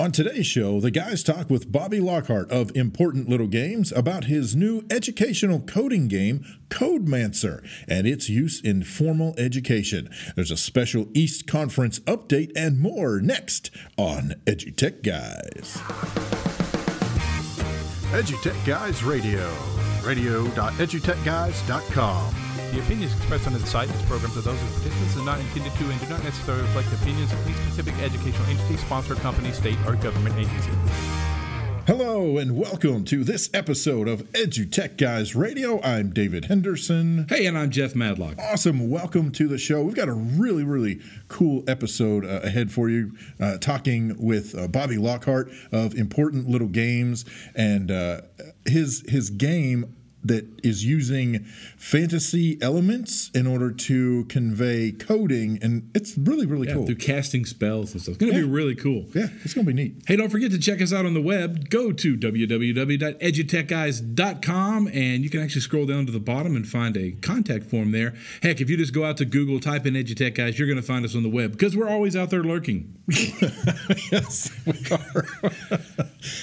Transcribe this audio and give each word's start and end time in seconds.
On 0.00 0.10
today's 0.10 0.46
show, 0.46 0.80
the 0.80 0.90
guys 0.90 1.22
talk 1.22 1.48
with 1.48 1.70
Bobby 1.70 2.00
Lockhart 2.00 2.50
of 2.50 2.74
Important 2.74 3.28
Little 3.28 3.46
Games 3.46 3.92
about 3.92 4.24
his 4.24 4.56
new 4.56 4.82
educational 4.90 5.60
coding 5.60 6.08
game, 6.08 6.44
Codemancer, 6.68 7.64
and 7.86 8.04
its 8.04 8.28
use 8.28 8.60
in 8.60 8.82
formal 8.82 9.36
education. 9.38 10.10
There's 10.34 10.50
a 10.50 10.56
special 10.56 11.06
East 11.14 11.46
Conference 11.46 12.00
update 12.00 12.50
and 12.56 12.80
more 12.80 13.20
next 13.20 13.70
on 13.96 14.34
EduTech 14.46 15.04
Guys. 15.04 15.76
EduTech 18.10 18.66
Guys 18.66 19.04
Radio, 19.04 19.48
radio.edutechguys.com. 20.02 22.43
The 22.74 22.80
opinions 22.80 23.14
expressed 23.14 23.46
on 23.46 23.52
the 23.52 23.60
site 23.60 23.88
and 23.88 23.96
its 23.96 24.04
programs 24.08 24.36
are 24.36 24.40
those 24.40 24.60
of 24.60 24.74
the 24.74 24.80
participants 24.80 25.14
and 25.14 25.24
not 25.24 25.38
intended 25.38 25.72
to 25.74 25.90
and 25.90 26.00
do 26.00 26.08
not 26.08 26.24
necessarily 26.24 26.64
reflect 26.64 26.90
the 26.90 26.96
opinions 26.96 27.32
of 27.32 27.46
any 27.46 27.54
specific 27.54 27.94
educational 28.02 28.48
entity, 28.48 28.76
sponsor, 28.78 29.14
company, 29.14 29.52
state, 29.52 29.78
or 29.86 29.94
government 29.94 30.34
agency. 30.36 30.72
Hello 31.86 32.36
and 32.36 32.58
welcome 32.58 33.04
to 33.04 33.22
this 33.22 33.48
episode 33.54 34.08
of 34.08 34.24
EduTech 34.32 34.96
Guys 34.96 35.36
Radio. 35.36 35.80
I'm 35.82 36.10
David 36.10 36.46
Henderson. 36.46 37.26
Hey, 37.28 37.46
and 37.46 37.56
I'm 37.56 37.70
Jeff 37.70 37.94
Madlock. 37.94 38.38
Awesome. 38.40 38.90
Welcome 38.90 39.30
to 39.32 39.46
the 39.46 39.56
show. 39.56 39.84
We've 39.84 39.94
got 39.94 40.08
a 40.08 40.12
really, 40.12 40.64
really 40.64 41.00
cool 41.28 41.62
episode 41.68 42.24
uh, 42.24 42.40
ahead 42.42 42.72
for 42.72 42.88
you, 42.88 43.16
uh, 43.38 43.58
talking 43.58 44.16
with 44.18 44.58
uh, 44.58 44.66
Bobby 44.66 44.96
Lockhart 44.96 45.48
of 45.70 45.94
Important 45.94 46.48
Little 46.48 46.66
Games 46.66 47.24
and 47.54 47.92
uh, 47.92 48.22
his 48.66 49.04
his 49.06 49.30
game 49.30 49.94
that 50.24 50.46
is 50.64 50.84
using 50.84 51.44
fantasy 51.76 52.60
elements 52.62 53.30
in 53.34 53.46
order 53.46 53.70
to 53.70 54.24
convey 54.24 54.90
coding, 54.92 55.58
and 55.62 55.90
it's 55.94 56.18
really 56.18 56.46
really 56.46 56.66
yeah, 56.68 56.74
cool. 56.74 56.86
Through 56.86 56.96
casting 56.96 57.44
spells 57.44 57.92
and 57.92 58.02
stuff. 58.02 58.14
It's 58.14 58.20
going 58.20 58.32
to 58.32 58.38
yeah. 58.38 58.44
be 58.44 58.50
really 58.50 58.74
cool. 58.74 59.04
Yeah, 59.14 59.28
it's 59.44 59.54
going 59.54 59.64
to 59.66 59.72
be 59.72 59.82
neat. 59.82 60.02
Hey, 60.06 60.16
don't 60.16 60.30
forget 60.30 60.50
to 60.50 60.58
check 60.58 60.82
us 60.82 60.92
out 60.92 61.06
on 61.06 61.14
the 61.14 61.22
web. 61.22 61.70
Go 61.70 61.92
to 61.92 62.16
www.edutechguys.com, 62.16 64.88
and 64.88 65.22
you 65.22 65.30
can 65.30 65.40
actually 65.40 65.60
scroll 65.60 65.86
down 65.86 66.06
to 66.06 66.12
the 66.12 66.20
bottom 66.20 66.56
and 66.56 66.66
find 66.66 66.96
a 66.96 67.12
contact 67.12 67.64
form 67.64 67.92
there. 67.92 68.14
Heck, 68.42 68.60
if 68.60 68.68
you 68.68 68.76
just 68.76 68.92
go 68.92 69.04
out 69.04 69.16
to 69.18 69.24
Google, 69.24 69.60
type 69.60 69.86
in 69.86 69.94
EduTech 69.94 70.34
Guys, 70.34 70.58
you're 70.58 70.66
going 70.66 70.80
to 70.80 70.82
find 70.82 71.04
us 71.04 71.14
on 71.14 71.22
the 71.22 71.28
web 71.28 71.52
because 71.52 71.76
we're 71.76 71.88
always 71.88 72.16
out 72.16 72.30
there 72.30 72.42
lurking. 72.42 72.92
yes, 74.10 74.50
we 74.66 74.72
are. 74.90 75.24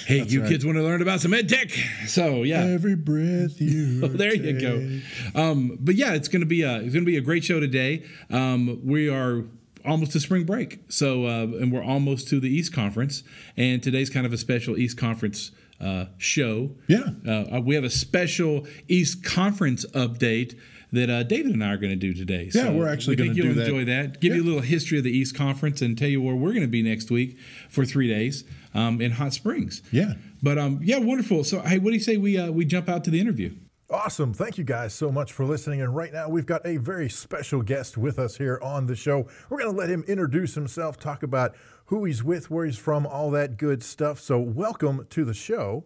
hey, 0.06 0.20
That's 0.20 0.32
you 0.32 0.40
right. 0.40 0.48
kids 0.48 0.64
want 0.64 0.78
to 0.78 0.82
learn 0.82 1.02
about 1.02 1.20
some 1.20 1.34
ed 1.34 1.48
tech? 1.48 1.70
So 2.06 2.42
yeah, 2.42 2.64
every 2.64 2.94
breath 2.94 3.60
you 3.60 3.71
oh, 4.02 4.08
there 4.08 4.34
you 4.34 4.60
go. 4.60 5.00
Um, 5.40 5.78
but 5.80 5.94
yeah, 5.94 6.14
it's 6.14 6.28
gonna 6.28 6.46
be 6.46 6.62
a 6.62 6.76
it's 6.76 6.94
gonna 6.94 7.06
be 7.06 7.16
a 7.16 7.22
great 7.22 7.44
show 7.44 7.60
today. 7.60 8.04
Um, 8.30 8.80
we 8.84 9.08
are 9.08 9.44
almost 9.84 10.12
to 10.12 10.20
spring 10.20 10.44
break, 10.44 10.80
so 10.88 11.26
uh, 11.26 11.42
and 11.44 11.72
we're 11.72 11.82
almost 11.82 12.28
to 12.28 12.40
the 12.40 12.48
East 12.48 12.72
Conference, 12.72 13.22
and 13.56 13.82
today's 13.82 14.10
kind 14.10 14.26
of 14.26 14.32
a 14.32 14.38
special 14.38 14.78
East 14.78 14.96
Conference. 14.96 15.50
Uh, 15.80 16.06
show. 16.16 16.70
Yeah. 16.86 17.06
Uh, 17.26 17.60
we 17.60 17.74
have 17.74 17.82
a 17.82 17.90
special 17.90 18.68
East 18.86 19.24
Conference 19.24 19.84
update 19.86 20.56
that 20.92 21.08
uh, 21.08 21.22
David 21.22 21.52
and 21.52 21.64
I 21.64 21.72
are 21.72 21.76
going 21.76 21.90
to 21.90 21.96
do 21.96 22.12
today. 22.12 22.50
So 22.50 22.64
yeah, 22.64 22.70
we're 22.70 22.88
actually 22.88 23.16
we 23.16 23.24
going 23.24 23.36
to 23.36 23.42
do 23.42 23.54
that. 23.54 23.62
enjoy 23.62 23.84
that. 23.86 24.20
Give 24.20 24.30
yeah. 24.30 24.36
you 24.36 24.44
a 24.44 24.46
little 24.46 24.60
history 24.60 24.98
of 24.98 25.04
the 25.04 25.10
East 25.10 25.34
Conference 25.34 25.80
and 25.80 25.96
tell 25.96 26.08
you 26.08 26.20
where 26.20 26.34
we're 26.34 26.50
going 26.50 26.62
to 26.62 26.68
be 26.68 26.82
next 26.82 27.10
week 27.10 27.38
for 27.68 27.84
three 27.84 28.08
days 28.08 28.44
um, 28.74 29.00
in 29.00 29.12
Hot 29.12 29.32
Springs. 29.32 29.82
Yeah. 29.90 30.14
But 30.42 30.58
um, 30.58 30.80
yeah, 30.82 30.98
wonderful. 30.98 31.44
So 31.44 31.60
hey, 31.60 31.78
what 31.78 31.90
do 31.90 31.94
you 31.94 32.00
say 32.00 32.16
we 32.16 32.38
uh, 32.38 32.50
we 32.50 32.64
jump 32.64 32.88
out 32.88 33.04
to 33.04 33.10
the 33.10 33.20
interview? 33.20 33.54
Awesome. 33.92 34.32
Thank 34.32 34.56
you 34.56 34.64
guys 34.64 34.94
so 34.94 35.12
much 35.12 35.34
for 35.34 35.44
listening. 35.44 35.82
And 35.82 35.94
right 35.94 36.14
now, 36.14 36.26
we've 36.26 36.46
got 36.46 36.64
a 36.64 36.78
very 36.78 37.10
special 37.10 37.60
guest 37.60 37.98
with 37.98 38.18
us 38.18 38.38
here 38.38 38.58
on 38.62 38.86
the 38.86 38.96
show. 38.96 39.28
We're 39.50 39.58
going 39.58 39.70
to 39.70 39.78
let 39.78 39.90
him 39.90 40.02
introduce 40.08 40.54
himself, 40.54 40.98
talk 40.98 41.22
about 41.22 41.54
who 41.86 42.06
he's 42.06 42.24
with, 42.24 42.50
where 42.50 42.64
he's 42.64 42.78
from, 42.78 43.06
all 43.06 43.30
that 43.32 43.58
good 43.58 43.82
stuff. 43.82 44.18
So, 44.18 44.38
welcome 44.38 45.06
to 45.10 45.26
the 45.26 45.34
show. 45.34 45.84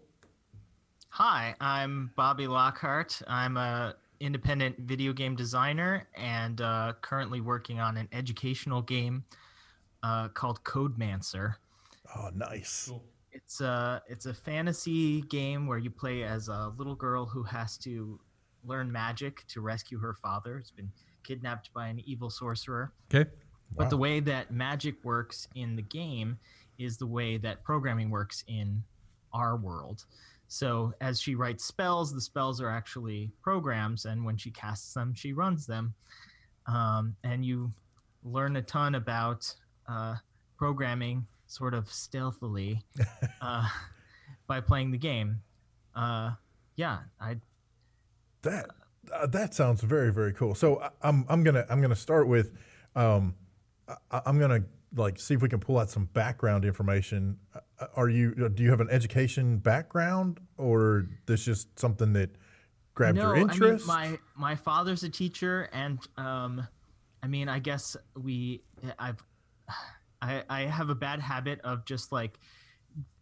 Hi, 1.08 1.56
I'm 1.60 2.12
Bobby 2.14 2.46
Lockhart. 2.46 3.20
I'm 3.26 3.56
a 3.56 3.96
independent 4.20 4.78
video 4.78 5.12
game 5.12 5.34
designer 5.34 6.06
and 6.14 6.60
uh, 6.60 6.92
currently 7.00 7.40
working 7.40 7.80
on 7.80 7.96
an 7.96 8.08
educational 8.12 8.82
game 8.82 9.24
uh, 10.04 10.28
called 10.28 10.62
Codemancer. 10.62 11.56
Oh, 12.16 12.30
nice. 12.32 12.86
Cool. 12.88 13.02
It's 13.36 13.60
a 13.60 14.02
it's 14.08 14.24
a 14.24 14.32
fantasy 14.32 15.20
game 15.22 15.66
where 15.66 15.76
you 15.76 15.90
play 15.90 16.22
as 16.24 16.48
a 16.48 16.72
little 16.78 16.94
girl 16.94 17.26
who 17.26 17.42
has 17.42 17.76
to 17.78 18.18
learn 18.64 18.90
magic 18.90 19.46
to 19.48 19.60
rescue 19.60 19.98
her 19.98 20.14
father. 20.14 20.56
It's 20.56 20.70
been 20.70 20.90
kidnapped 21.22 21.70
by 21.74 21.88
an 21.88 22.00
evil 22.06 22.30
sorcerer. 22.30 22.92
Okay. 23.12 23.28
But 23.76 23.90
the 23.90 23.96
way 23.96 24.20
that 24.20 24.52
magic 24.52 25.04
works 25.04 25.48
in 25.54 25.76
the 25.76 25.82
game 25.82 26.38
is 26.78 26.96
the 26.96 27.06
way 27.06 27.36
that 27.38 27.62
programming 27.62 28.10
works 28.10 28.42
in 28.46 28.82
our 29.32 29.56
world. 29.56 30.06
So 30.48 30.94
as 31.00 31.20
she 31.20 31.34
writes 31.34 31.64
spells, 31.64 32.14
the 32.14 32.20
spells 32.20 32.60
are 32.60 32.70
actually 32.70 33.32
programs, 33.42 34.04
and 34.04 34.24
when 34.24 34.36
she 34.36 34.50
casts 34.50 34.94
them, 34.94 35.12
she 35.14 35.32
runs 35.32 35.66
them. 35.66 35.94
Um, 36.66 37.16
and 37.22 37.44
you 37.44 37.72
learn 38.24 38.56
a 38.56 38.62
ton 38.62 38.94
about 38.94 39.52
uh, 39.88 40.14
programming 40.56 41.26
sort 41.46 41.74
of 41.74 41.90
stealthily 41.90 42.82
uh, 43.40 43.68
by 44.46 44.60
playing 44.60 44.90
the 44.90 44.98
game. 44.98 45.40
Uh, 45.94 46.32
yeah, 46.76 47.00
I. 47.20 47.36
That 48.42 48.70
uh, 49.12 49.26
that 49.26 49.54
sounds 49.54 49.80
very 49.80 50.12
very 50.12 50.32
cool. 50.32 50.54
So 50.54 50.80
I, 50.80 50.90
I'm 51.02 51.24
I'm 51.28 51.42
gonna 51.42 51.64
I'm 51.68 51.80
gonna 51.80 51.96
start 51.96 52.28
with, 52.28 52.52
um, 52.94 53.34
I, 54.10 54.22
I'm 54.26 54.38
gonna 54.38 54.64
like 54.94 55.18
see 55.18 55.34
if 55.34 55.42
we 55.42 55.48
can 55.48 55.60
pull 55.60 55.78
out 55.78 55.90
some 55.90 56.06
background 56.06 56.64
information. 56.64 57.38
Uh, 57.54 57.86
are 57.96 58.08
you 58.08 58.48
do 58.50 58.62
you 58.62 58.70
have 58.70 58.80
an 58.80 58.90
education 58.90 59.58
background 59.58 60.40
or 60.58 61.06
this 61.26 61.44
just 61.44 61.78
something 61.78 62.12
that 62.12 62.30
grabbed 62.94 63.18
no, 63.18 63.34
your 63.34 63.36
interest? 63.36 63.88
I 63.88 64.02
mean, 64.02 64.18
my 64.36 64.48
my 64.50 64.54
father's 64.54 65.02
a 65.02 65.08
teacher, 65.08 65.68
and 65.72 65.98
um, 66.16 66.66
I 67.22 67.26
mean, 67.26 67.48
I 67.48 67.58
guess 67.58 67.96
we 68.16 68.62
I've 68.98 69.22
I, 70.20 70.42
I 70.48 70.60
have 70.62 70.90
a 70.90 70.94
bad 70.94 71.20
habit 71.20 71.60
of 71.60 71.84
just 71.84 72.12
like 72.12 72.38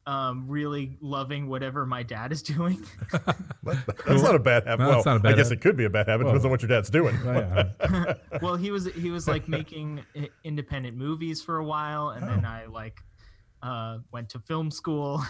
um, 0.07 0.47
really 0.49 0.97
loving 1.01 1.49
whatever 1.49 1.87
my 1.87 2.03
dad 2.03 2.33
is 2.33 2.43
doing. 2.55 2.85
that's 3.63 4.23
not 4.23 4.35
a 4.35 4.39
bad 4.39 4.67
habit. 4.67 4.83
No, 4.83 5.03
well, 5.05 5.19
bad 5.19 5.27
I 5.27 5.37
guess 5.37 5.47
habit. 5.47 5.59
it 5.59 5.61
could 5.63 5.77
be 5.77 5.85
a 5.85 5.91
bad 5.91 6.09
habit. 6.09 6.25
Depends 6.25 6.45
on 6.45 6.51
what 6.51 6.63
your 6.63 6.69
dad's 6.69 6.91
doing. 6.91 7.17
Oh, 7.25 7.33
yeah. 7.33 8.15
well, 8.43 8.57
he 8.57 8.71
was 8.71 8.87
he 8.95 9.11
was 9.11 9.27
like 9.27 9.49
making 9.49 10.05
independent 10.45 10.97
movies 10.97 11.43
for 11.43 11.59
a 11.59 11.65
while, 11.65 12.11
and 12.11 12.25
oh. 12.25 12.29
then 12.29 12.45
I 12.45 12.67
like 12.67 13.01
uh, 13.63 13.99
went 14.13 14.29
to 14.31 14.39
film 14.41 14.71
school. 14.71 15.23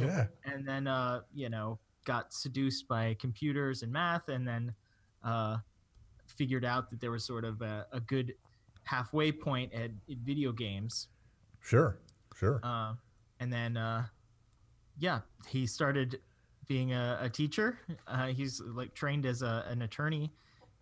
yeah. 0.00 0.26
And 0.44 0.66
then 0.66 0.86
uh, 0.86 1.20
you 1.34 1.48
know 1.48 1.78
got 2.04 2.32
seduced 2.32 2.88
by 2.88 3.16
computers 3.20 3.82
and 3.82 3.92
math, 3.92 4.28
and 4.28 4.46
then 4.46 4.74
uh, 5.24 5.58
figured 6.26 6.64
out 6.64 6.90
that 6.90 7.00
there 7.00 7.10
was 7.10 7.24
sort 7.24 7.44
of 7.44 7.62
a, 7.62 7.86
a 7.92 8.00
good 8.00 8.34
halfway 8.84 9.32
point 9.32 9.72
at, 9.72 9.90
at 10.10 10.16
video 10.24 10.52
games. 10.52 11.08
Sure, 11.60 11.98
sure. 12.36 12.60
Uh, 12.62 12.94
and 13.40 13.52
then, 13.52 13.76
uh, 13.76 14.04
yeah, 14.98 15.20
he 15.48 15.66
started 15.66 16.20
being 16.66 16.92
a, 16.92 17.18
a 17.20 17.28
teacher. 17.28 17.78
Uh, 18.06 18.28
he's 18.28 18.60
like 18.60 18.94
trained 18.94 19.26
as 19.26 19.42
a, 19.42 19.64
an 19.68 19.82
attorney, 19.82 20.32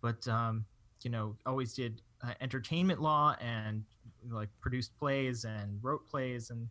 but 0.01 0.27
um, 0.27 0.65
you 1.03 1.09
know, 1.09 1.35
always 1.45 1.73
did 1.73 2.01
uh, 2.23 2.33
entertainment 2.41 3.01
law 3.01 3.35
and 3.41 3.83
like 4.29 4.49
produced 4.59 4.97
plays 4.97 5.45
and 5.45 5.79
wrote 5.81 6.05
plays 6.07 6.51
and 6.51 6.67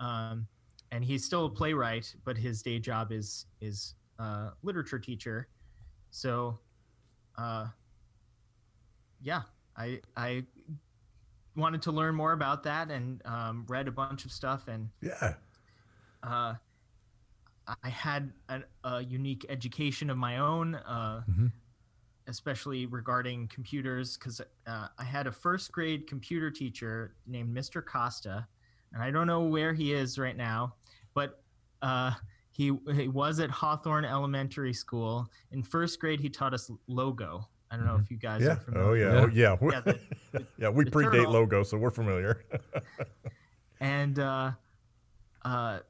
um, 0.00 0.46
and 0.90 1.04
he's 1.04 1.24
still 1.24 1.46
a 1.46 1.50
playwright, 1.50 2.14
but 2.24 2.36
his 2.36 2.62
day 2.62 2.78
job 2.78 3.12
is 3.12 3.46
is 3.60 3.94
uh, 4.18 4.50
literature 4.62 4.98
teacher. 4.98 5.48
So, 6.10 6.58
uh, 7.36 7.66
yeah, 9.20 9.42
I 9.78 10.00
I 10.16 10.44
wanted 11.56 11.80
to 11.82 11.92
learn 11.92 12.14
more 12.14 12.32
about 12.32 12.62
that 12.64 12.90
and 12.90 13.22
um, 13.24 13.64
read 13.68 13.88
a 13.88 13.90
bunch 13.92 14.24
of 14.24 14.32
stuff 14.32 14.68
and 14.68 14.90
yeah. 15.00 15.34
uh, 16.22 16.54
I 17.82 17.88
had 17.88 18.32
a, 18.48 18.60
a 18.84 19.02
unique 19.02 19.44
education 19.48 20.08
of 20.10 20.16
my 20.16 20.38
own, 20.38 20.74
uh, 20.76 21.22
Mhm. 21.28 21.52
especially 22.26 22.86
regarding 22.86 23.48
computers, 23.48 24.16
because 24.16 24.40
uh, 24.66 24.88
I 24.98 25.04
had 25.04 25.26
a 25.26 25.32
first 25.32 25.70
grade 25.72 26.06
computer 26.06 26.50
teacher 26.50 27.14
named 27.26 27.54
Mr. 27.56 27.84
Costa, 27.84 28.46
and 28.92 29.02
I 29.02 29.10
don't 29.10 29.26
know 29.26 29.42
where 29.42 29.74
he 29.74 29.92
is 29.92 30.18
right 30.18 30.36
now, 30.36 30.74
but 31.14 31.42
uh, 31.82 32.12
he 32.50 32.72
he 32.94 33.08
was 33.08 33.38
at 33.40 33.50
Hawthorne 33.50 34.04
Elementary 34.04 34.72
School. 34.72 35.28
In 35.52 35.62
first 35.62 36.00
grade, 36.00 36.20
he 36.20 36.28
taught 36.30 36.54
us 36.54 36.70
logo. 36.86 37.48
I 37.70 37.76
don't 37.76 37.86
know 37.86 37.96
if 37.96 38.10
you 38.10 38.16
guys 38.16 38.42
Yeah. 38.42 38.52
are 38.52 38.56
familiar. 38.56 38.84
Oh 38.84 38.94
yeah. 38.94 39.04
Yeah. 39.04 39.20
Oh 39.20 39.28
yeah. 39.32 39.56
We- 39.60 39.72
Yeah, 39.72 39.80
the- 40.32 40.46
yeah. 40.58 40.68
We 40.70 40.84
the 40.84 40.90
predate 40.90 41.12
turtle. 41.12 41.32
logo, 41.32 41.62
so 41.62 41.76
we're 41.76 41.90
familiar. 41.90 42.44
and 43.80 44.18
uh, 44.18 44.52
uh, 45.44 45.80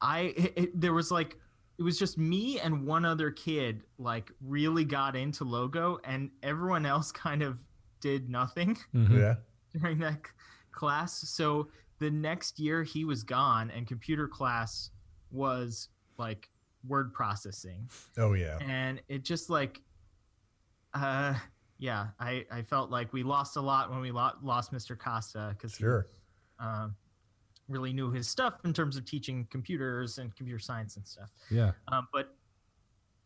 I 0.00 0.20
it, 0.36 0.52
it- 0.56 0.80
there 0.80 0.92
was 0.92 1.10
like 1.10 1.36
it 1.78 1.82
was 1.82 1.98
just 1.98 2.18
me 2.18 2.58
and 2.60 2.84
one 2.86 3.04
other 3.04 3.30
kid 3.30 3.82
like 3.98 4.30
really 4.44 4.84
got 4.84 5.14
into 5.16 5.44
logo, 5.44 5.98
and 6.04 6.30
everyone 6.42 6.86
else 6.86 7.12
kind 7.12 7.42
of 7.42 7.58
did 8.00 8.28
nothing 8.28 8.76
Mhm. 8.94 9.18
yeah. 9.18 9.34
during 9.80 9.98
that 9.98 10.14
c- 10.26 10.32
class. 10.72 11.12
So 11.28 11.68
the 11.98 12.10
next 12.10 12.58
year 12.58 12.82
he 12.82 13.04
was 13.04 13.22
gone, 13.22 13.70
and 13.70 13.86
computer 13.86 14.28
class 14.28 14.90
was 15.30 15.88
like 16.16 16.48
word 16.86 17.12
processing 17.12 17.88
Oh 18.16 18.32
yeah. 18.34 18.56
and 18.60 19.02
it 19.08 19.24
just 19.24 19.50
like 19.50 19.80
uh 20.94 21.34
yeah 21.78 22.08
i 22.18 22.44
i 22.50 22.62
felt 22.62 22.90
like 22.90 23.12
we 23.12 23.22
lost 23.22 23.56
a 23.56 23.60
lot 23.60 23.90
when 23.90 24.00
we 24.00 24.10
lo- 24.10 24.32
lost 24.42 24.72
mr 24.72 24.98
costa 24.98 25.54
because 25.56 25.74
Sure. 25.76 26.06
he 26.58 26.64
um, 26.66 26.96
really 27.68 27.92
knew 27.92 28.10
his 28.10 28.26
stuff 28.28 28.54
in 28.64 28.72
terms 28.72 28.96
of 28.96 29.04
teaching 29.04 29.46
computers 29.50 30.18
and 30.18 30.34
computer 30.34 30.58
science 30.58 30.96
and 30.96 31.06
stuff 31.06 31.30
Yeah. 31.50 31.72
um, 31.88 32.08
but 32.12 32.34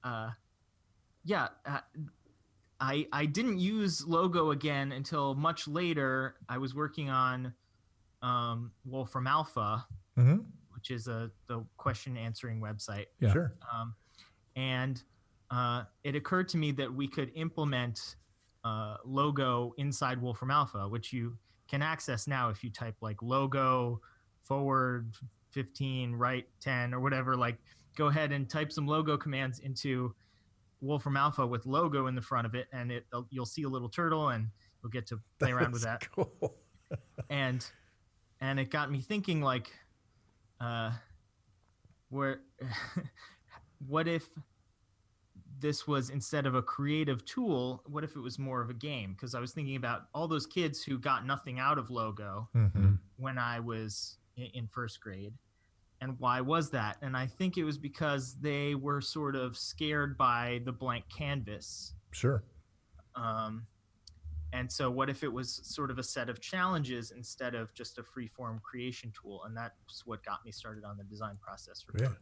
uh 0.04 0.30
yeah 1.24 1.48
uh, 1.64 1.78
i 2.80 3.06
i 3.12 3.24
didn't 3.24 3.58
use 3.60 4.04
logo 4.06 4.50
again 4.50 4.90
until 4.92 5.34
much 5.36 5.68
later 5.68 6.34
i 6.48 6.58
was 6.58 6.74
working 6.74 7.08
on 7.08 7.54
um 8.22 8.72
wolfram 8.84 9.26
alpha 9.28 9.86
hmm 10.16 10.38
which 10.74 10.90
is 10.90 11.06
a 11.06 11.30
the 11.46 11.64
question 11.76 12.16
answering 12.16 12.60
website 12.60 13.06
Yeah. 13.20 13.32
Sure. 13.32 13.54
um, 13.72 13.94
and 14.56 15.00
uh, 15.52 15.84
it 16.02 16.16
occurred 16.16 16.48
to 16.48 16.56
me 16.56 16.72
that 16.72 16.92
we 16.92 17.06
could 17.06 17.30
implement 17.34 18.16
uh, 18.64 18.96
logo 19.04 19.74
inside 19.76 20.20
Wolfram 20.20 20.50
Alpha, 20.50 20.88
which 20.88 21.12
you 21.12 21.36
can 21.68 21.82
access 21.82 22.26
now 22.26 22.48
if 22.48 22.64
you 22.64 22.70
type 22.70 22.96
like 23.02 23.22
logo 23.22 24.00
forward 24.40 25.12
15, 25.50 26.12
right 26.14 26.46
10, 26.60 26.94
or 26.94 27.00
whatever. 27.00 27.36
Like, 27.36 27.58
go 27.96 28.06
ahead 28.06 28.32
and 28.32 28.48
type 28.48 28.72
some 28.72 28.86
logo 28.86 29.18
commands 29.18 29.58
into 29.58 30.14
Wolfram 30.80 31.18
Alpha 31.18 31.46
with 31.46 31.66
logo 31.66 32.06
in 32.06 32.14
the 32.14 32.22
front 32.22 32.46
of 32.46 32.54
it, 32.54 32.66
and 32.72 32.90
it 32.90 33.04
you'll 33.30 33.46
see 33.46 33.64
a 33.64 33.68
little 33.68 33.90
turtle, 33.90 34.30
and 34.30 34.48
you'll 34.82 34.90
get 34.90 35.06
to 35.08 35.20
play 35.38 35.52
around 35.52 35.72
with 35.72 35.82
that 35.82 36.10
Cool. 36.10 36.56
and 37.30 37.64
and 38.40 38.58
it 38.58 38.70
got 38.70 38.90
me 38.90 39.00
thinking 39.00 39.40
like 39.40 39.70
uh 40.60 40.90
where 42.08 42.40
what 43.86 44.08
if 44.08 44.26
this 45.62 45.86
was 45.86 46.10
instead 46.10 46.44
of 46.44 46.54
a 46.54 46.60
creative 46.62 47.24
tool 47.24 47.82
what 47.86 48.04
if 48.04 48.14
it 48.16 48.20
was 48.20 48.38
more 48.38 48.60
of 48.60 48.68
a 48.68 48.74
game 48.74 49.12
because 49.14 49.34
i 49.34 49.40
was 49.40 49.52
thinking 49.52 49.76
about 49.76 50.02
all 50.12 50.28
those 50.28 50.46
kids 50.46 50.82
who 50.82 50.98
got 50.98 51.24
nothing 51.26 51.58
out 51.58 51.78
of 51.78 51.88
logo 51.88 52.48
Mhm. 52.54 52.98
when 53.16 53.38
i 53.38 53.58
was 53.60 54.18
in 54.36 54.66
first 54.68 55.00
grade 55.00 55.32
and 56.00 56.18
why 56.18 56.40
was 56.40 56.70
that 56.70 56.98
and 57.00 57.16
i 57.16 57.26
think 57.26 57.56
it 57.56 57.64
was 57.64 57.78
because 57.78 58.34
they 58.40 58.74
were 58.74 59.00
sort 59.00 59.36
of 59.36 59.56
scared 59.56 60.18
by 60.18 60.60
the 60.64 60.72
blank 60.72 61.04
canvas 61.08 61.94
Sure. 62.10 62.42
um, 63.14 63.66
and 64.54 64.70
so, 64.70 64.90
what 64.90 65.08
if 65.08 65.22
it 65.24 65.32
was 65.32 65.60
sort 65.64 65.90
of 65.90 65.98
a 65.98 66.02
set 66.02 66.28
of 66.28 66.38
challenges 66.38 67.10
instead 67.10 67.54
of 67.54 67.72
just 67.72 67.96
a 67.96 68.02
free 68.02 68.26
form 68.28 68.60
creation 68.62 69.10
tool? 69.18 69.44
And 69.44 69.56
that's 69.56 70.04
what 70.04 70.22
got 70.24 70.44
me 70.44 70.52
started 70.52 70.84
on 70.84 70.98
the 70.98 71.04
design 71.04 71.38
process 71.40 71.80
for 71.80 71.94
Yeah. 71.98 72.12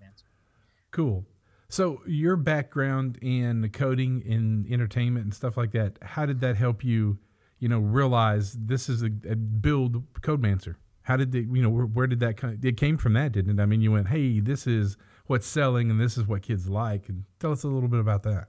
Cool. 0.93 1.27
So 1.71 2.03
your 2.05 2.37
background 2.37 3.17
in 3.23 3.69
coding 3.73 4.23
in 4.27 4.67
entertainment 4.71 5.25
and 5.25 5.33
stuff 5.35 5.57
like 5.57 5.71
that, 5.73 5.99
how 6.03 6.27
did 6.27 6.41
that 6.41 6.57
help 6.57 6.85
you, 6.85 7.19
you 7.61 7.69
know, 7.69 7.79
realize 7.79 8.53
this 8.55 8.89
is 8.89 9.03
a, 9.03 9.11
a 9.29 9.37
build 9.37 10.03
Codemancer? 10.21 10.75
How 11.03 11.17
did 11.17 11.31
the, 11.33 11.41
you 11.41 11.63
know, 11.63 11.71
where, 11.71 11.87
where 11.87 12.07
did 12.09 12.21
that 12.21 12.37
come? 12.37 12.59
It 12.63 12.77
came 12.77 12.99
from 12.99 13.13
that, 13.13 13.31
didn't 13.33 13.59
it? 13.59 13.63
I 13.63 13.67
mean, 13.67 13.81
you 13.81 13.93
went, 13.93 14.09
hey, 14.09 14.41
this 14.41 14.67
is 14.67 14.97
what's 15.27 15.47
selling 15.47 15.91
and 15.93 16.01
this 16.01 16.19
is 16.19 16.27
what 16.27 16.43
kids 16.43 16.69
like. 16.69 17.09
And 17.09 17.25
tell 17.39 17.53
us 17.53 17.63
a 17.63 17.69
little 17.69 17.89
bit 17.89 18.01
about 18.01 18.25
that. 18.25 18.49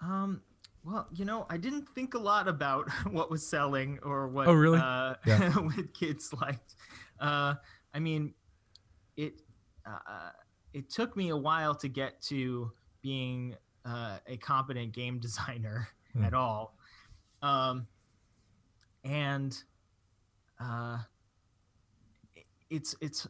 Um, 0.00 0.40
well, 0.84 1.08
you 1.12 1.24
know, 1.24 1.44
I 1.50 1.56
didn't 1.56 1.88
think 1.94 2.14
a 2.14 2.18
lot 2.20 2.46
about 2.46 2.88
what 3.10 3.32
was 3.32 3.44
selling 3.44 3.98
or 4.04 4.28
what 4.28 4.46
Oh, 4.46 4.52
really? 4.54 4.78
uh, 4.78 5.14
Yeah. 5.26 5.50
what 5.54 5.92
kids 5.92 6.32
liked. 6.40 6.76
Uh, 7.18 7.54
I 7.92 7.98
mean, 7.98 8.34
it 9.16 9.42
uh, 9.84 10.30
it 10.72 10.90
took 10.90 11.16
me 11.16 11.28
a 11.30 11.36
while 11.36 11.74
to 11.76 11.88
get 11.88 12.20
to 12.22 12.72
being 13.02 13.56
uh, 13.84 14.18
a 14.26 14.36
competent 14.36 14.92
game 14.92 15.18
designer 15.20 15.88
Hmm. 16.14 16.24
at 16.24 16.32
all, 16.34 16.76
um, 17.42 17.86
and 19.04 19.56
uh, 20.60 20.98
it's 22.70 22.94
it's. 23.00 23.26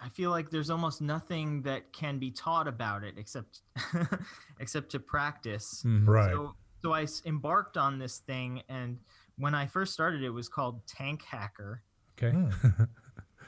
I 0.00 0.08
feel 0.10 0.30
like 0.30 0.48
there's 0.50 0.70
almost 0.70 1.00
nothing 1.02 1.62
that 1.62 1.92
can 1.92 2.20
be 2.20 2.30
taught 2.30 2.68
about 2.68 3.02
it 3.02 3.14
except 3.18 3.62
except 4.60 4.90
to 4.92 5.00
practice. 5.00 5.82
Mhm. 5.84 6.06
Right. 6.06 6.32
So, 6.32 6.54
so 6.82 6.92
I 6.92 7.02
s- 7.02 7.22
embarked 7.26 7.76
on 7.76 7.98
this 7.98 8.18
thing, 8.18 8.62
and 8.68 8.98
when 9.38 9.56
I 9.56 9.66
first 9.66 9.92
started, 9.92 10.22
it 10.22 10.30
was 10.30 10.48
called 10.48 10.86
Tank 10.86 11.22
Hacker, 11.24 11.82
Okay. 12.16 12.30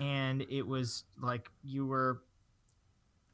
And 0.00 0.42
it 0.48 0.62
was 0.66 1.04
like 1.20 1.50
you 1.62 1.86
were 1.86 2.22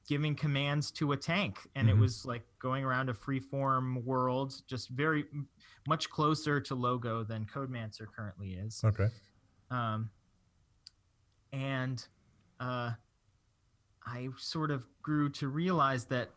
giving 0.08 0.34
commands 0.36 0.90
to 0.92 1.12
a 1.12 1.16
tank, 1.16 1.68
and 1.74 1.88
Mhm. 1.88 1.92
it 1.92 1.96
was 1.96 2.24
like 2.26 2.46
going 2.58 2.84
around 2.84 3.08
a 3.08 3.14
freeform 3.14 4.04
world, 4.04 4.62
just 4.66 4.88
very 4.90 5.24
much 5.88 6.10
closer 6.10 6.60
to 6.60 6.74
Logo 6.74 7.24
than 7.24 7.44
Codemancer 7.46 8.06
currently 8.06 8.54
is. 8.54 8.82
Okay. 8.84 9.08
Um, 9.70 10.10
and 11.52 12.06
uh, 12.60 12.92
I 14.04 14.28
sort 14.36 14.70
of 14.70 14.86
grew 15.02 15.28
to 15.30 15.48
realize 15.48 16.06
that 16.06 16.30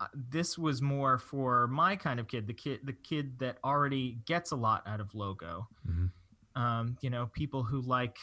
uh, 0.00 0.06
this 0.14 0.56
was 0.56 0.80
more 0.80 1.18
for 1.18 1.66
my 1.66 1.96
kind 1.96 2.20
of 2.20 2.28
kid, 2.28 2.46
the 2.46 2.54
kid, 2.54 2.80
the 2.84 2.92
kid 2.92 3.38
that 3.40 3.58
already 3.64 4.12
gets 4.26 4.52
a 4.52 4.56
lot 4.56 4.86
out 4.86 5.00
of 5.00 5.12
logo. 5.14 5.68
Mhm. 5.88 6.12
Um, 6.54 6.98
you 7.00 7.10
know, 7.10 7.26
people 7.26 7.64
who 7.64 7.80
like, 7.80 8.18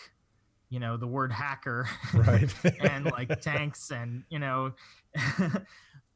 you 0.76 0.82
know, 0.82 0.98
the 0.98 1.08
word 1.08 1.32
hacker, 1.32 1.88
Right. 2.14 2.54
and 2.82 3.06
like 3.06 3.40
tanks, 3.40 3.92
and 3.92 4.26
you 4.30 4.40
know, 4.40 4.74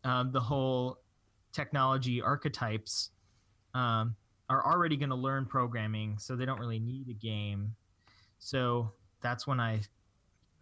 um, 0.03 0.33
the 0.33 0.41
whole 0.41 0.97
technology 1.53 2.21
archetypes 2.21 3.11
um, 3.73 4.17
are 4.49 4.65
already 4.65 4.97
going 4.97 5.11
to 5.11 5.15
learn 5.15 5.45
programming, 5.45 6.17
so 6.19 6.35
they 6.35 6.43
don't 6.43 6.59
really 6.59 6.77
need 6.79 7.07
a 7.07 7.13
game. 7.13 7.73
So 8.37 8.91
that's 9.21 9.47
when 9.47 9.61
I 9.61 9.79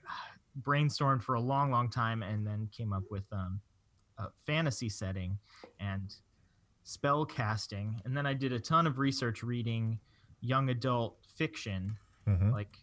brainstormed 0.61 1.23
for 1.23 1.33
a 1.33 1.41
long, 1.41 1.71
long 1.71 1.89
time, 1.89 2.21
and 2.21 2.45
then 2.45 2.69
came 2.71 2.93
up 2.93 3.03
with 3.09 3.23
um, 3.31 3.59
a 4.19 4.25
fantasy 4.45 4.89
setting 4.89 5.39
and 5.79 6.13
spell 6.83 7.25
casting. 7.25 7.99
And 8.05 8.15
then 8.15 8.27
I 8.27 8.35
did 8.35 8.53
a 8.53 8.59
ton 8.59 8.85
of 8.85 8.99
research 8.99 9.41
reading 9.41 9.99
young 10.41 10.69
adult 10.69 11.17
fiction, 11.35 11.97
Mhm. 12.27 12.51
like 12.51 12.77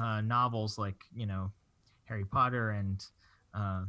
uh, 0.00 0.20
novels, 0.20 0.78
like 0.78 1.02
you 1.14 1.26
know 1.26 1.50
Harry 2.04 2.24
Potter 2.24 2.70
and 2.70 3.04
uh, 3.54 3.84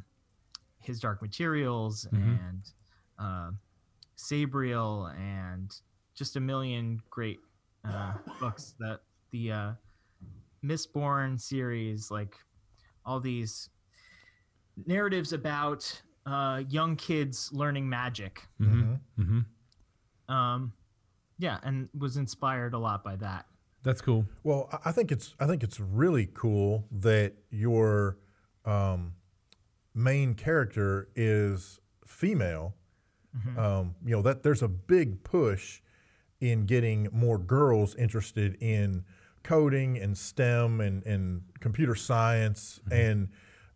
His 0.80 1.00
Dark 1.00 1.22
Materials 1.22 2.08
Mhm. 2.12 2.40
and 2.50 2.72
uh, 3.20 3.52
Sabriel 4.16 5.08
and 5.18 5.74
just 6.16 6.36
a 6.36 6.40
million 6.40 7.02
great 7.10 7.40
uh, 7.86 8.14
books 8.40 8.74
that 8.80 9.02
the 9.32 9.52
uh, 9.52 9.72
Mistborn 10.64 11.40
series, 11.40 12.10
like 12.12 12.36
all 13.06 13.20
these 13.20 13.70
narratives 14.86 15.34
about 15.34 16.02
uh, 16.26 16.64
young 16.70 16.96
kids 16.96 17.52
learning 17.54 17.88
magic. 17.88 18.48
Mm-hmm. 18.60 18.82
Mhm. 18.94 19.00
Mm-hmm. 19.20 20.34
Um, 20.34 20.74
yeah, 21.40 21.60
and 21.64 21.88
was 21.98 22.18
inspired 22.18 22.74
a 22.74 22.78
lot 22.80 23.04
by 23.04 23.16
that. 23.18 23.46
That's 23.84 24.02
cool. 24.02 24.26
Well, 24.44 24.70
I- 24.86 24.92
think 24.92 25.12
it's 25.12 25.34
I 25.40 25.48
think 25.48 25.64
it's 25.64 25.80
really 25.80 26.30
cool 26.34 26.86
that 26.92 27.34
your 27.50 28.18
um, 28.66 29.14
main 29.94 30.34
character 30.36 31.10
is 31.16 31.80
female. 32.06 32.76
Um, 33.56 33.94
you 34.04 34.16
know 34.16 34.24
that 34.24 34.42
there's 34.42 34.64
a 34.64 34.68
big 34.68 35.24
push 35.24 35.82
in 36.42 36.66
getting 36.66 37.08
more 37.12 37.38
girls 37.38 37.94
interested 37.96 38.58
in 38.62 39.06
coding 39.44 39.98
and 40.00 40.18
STEM 40.18 40.82
and, 40.82 41.06
and 41.06 41.44
computer 41.60 41.94
science 41.94 42.80
and 42.92 43.30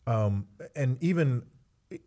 um, 0.07 0.47
and 0.75 0.97
even 1.03 1.43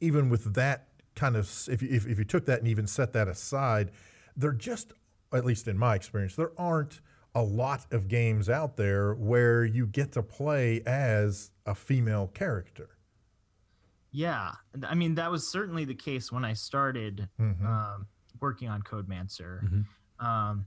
even 0.01 0.31
with 0.31 0.55
that 0.55 0.89
kind 1.15 1.37
of 1.37 1.49
if 1.71 1.81
you, 1.81 1.89
if, 1.91 2.07
if 2.09 2.19
you 2.19 2.25
took 2.25 2.45
that 2.47 2.59
and 2.59 2.67
even 2.67 2.89
set 2.89 3.13
that 3.13 3.29
aside, 3.29 3.93
there 4.37 4.53
just 4.53 4.93
at 5.33 5.45
least 5.45 5.69
in 5.69 5.79
my 5.79 5.95
experience 5.95 6.35
there 6.35 6.51
aren't 6.59 7.01
a 7.35 7.43
lot 7.43 7.87
of 7.93 8.09
games 8.09 8.49
out 8.49 8.77
there 8.77 9.15
where 9.15 9.65
you 9.65 9.87
get 9.87 10.13
to 10.13 10.23
play 10.23 10.81
as 10.87 11.51
a 11.67 11.75
female 11.75 12.29
character. 12.29 12.91
Yeah, 14.13 14.53
I 14.87 14.95
mean 14.95 15.17
that 15.17 15.31
was 15.31 15.51
certainly 15.51 15.85
the 15.85 15.95
case 15.95 16.31
when 16.31 16.45
I 16.45 16.53
started 16.53 17.29
Mhm. 17.41 17.65
um, 17.65 18.07
working 18.41 18.69
on 18.69 18.83
Codemancer, 18.83 19.63
Mhm. 19.65 20.25
um, 20.25 20.67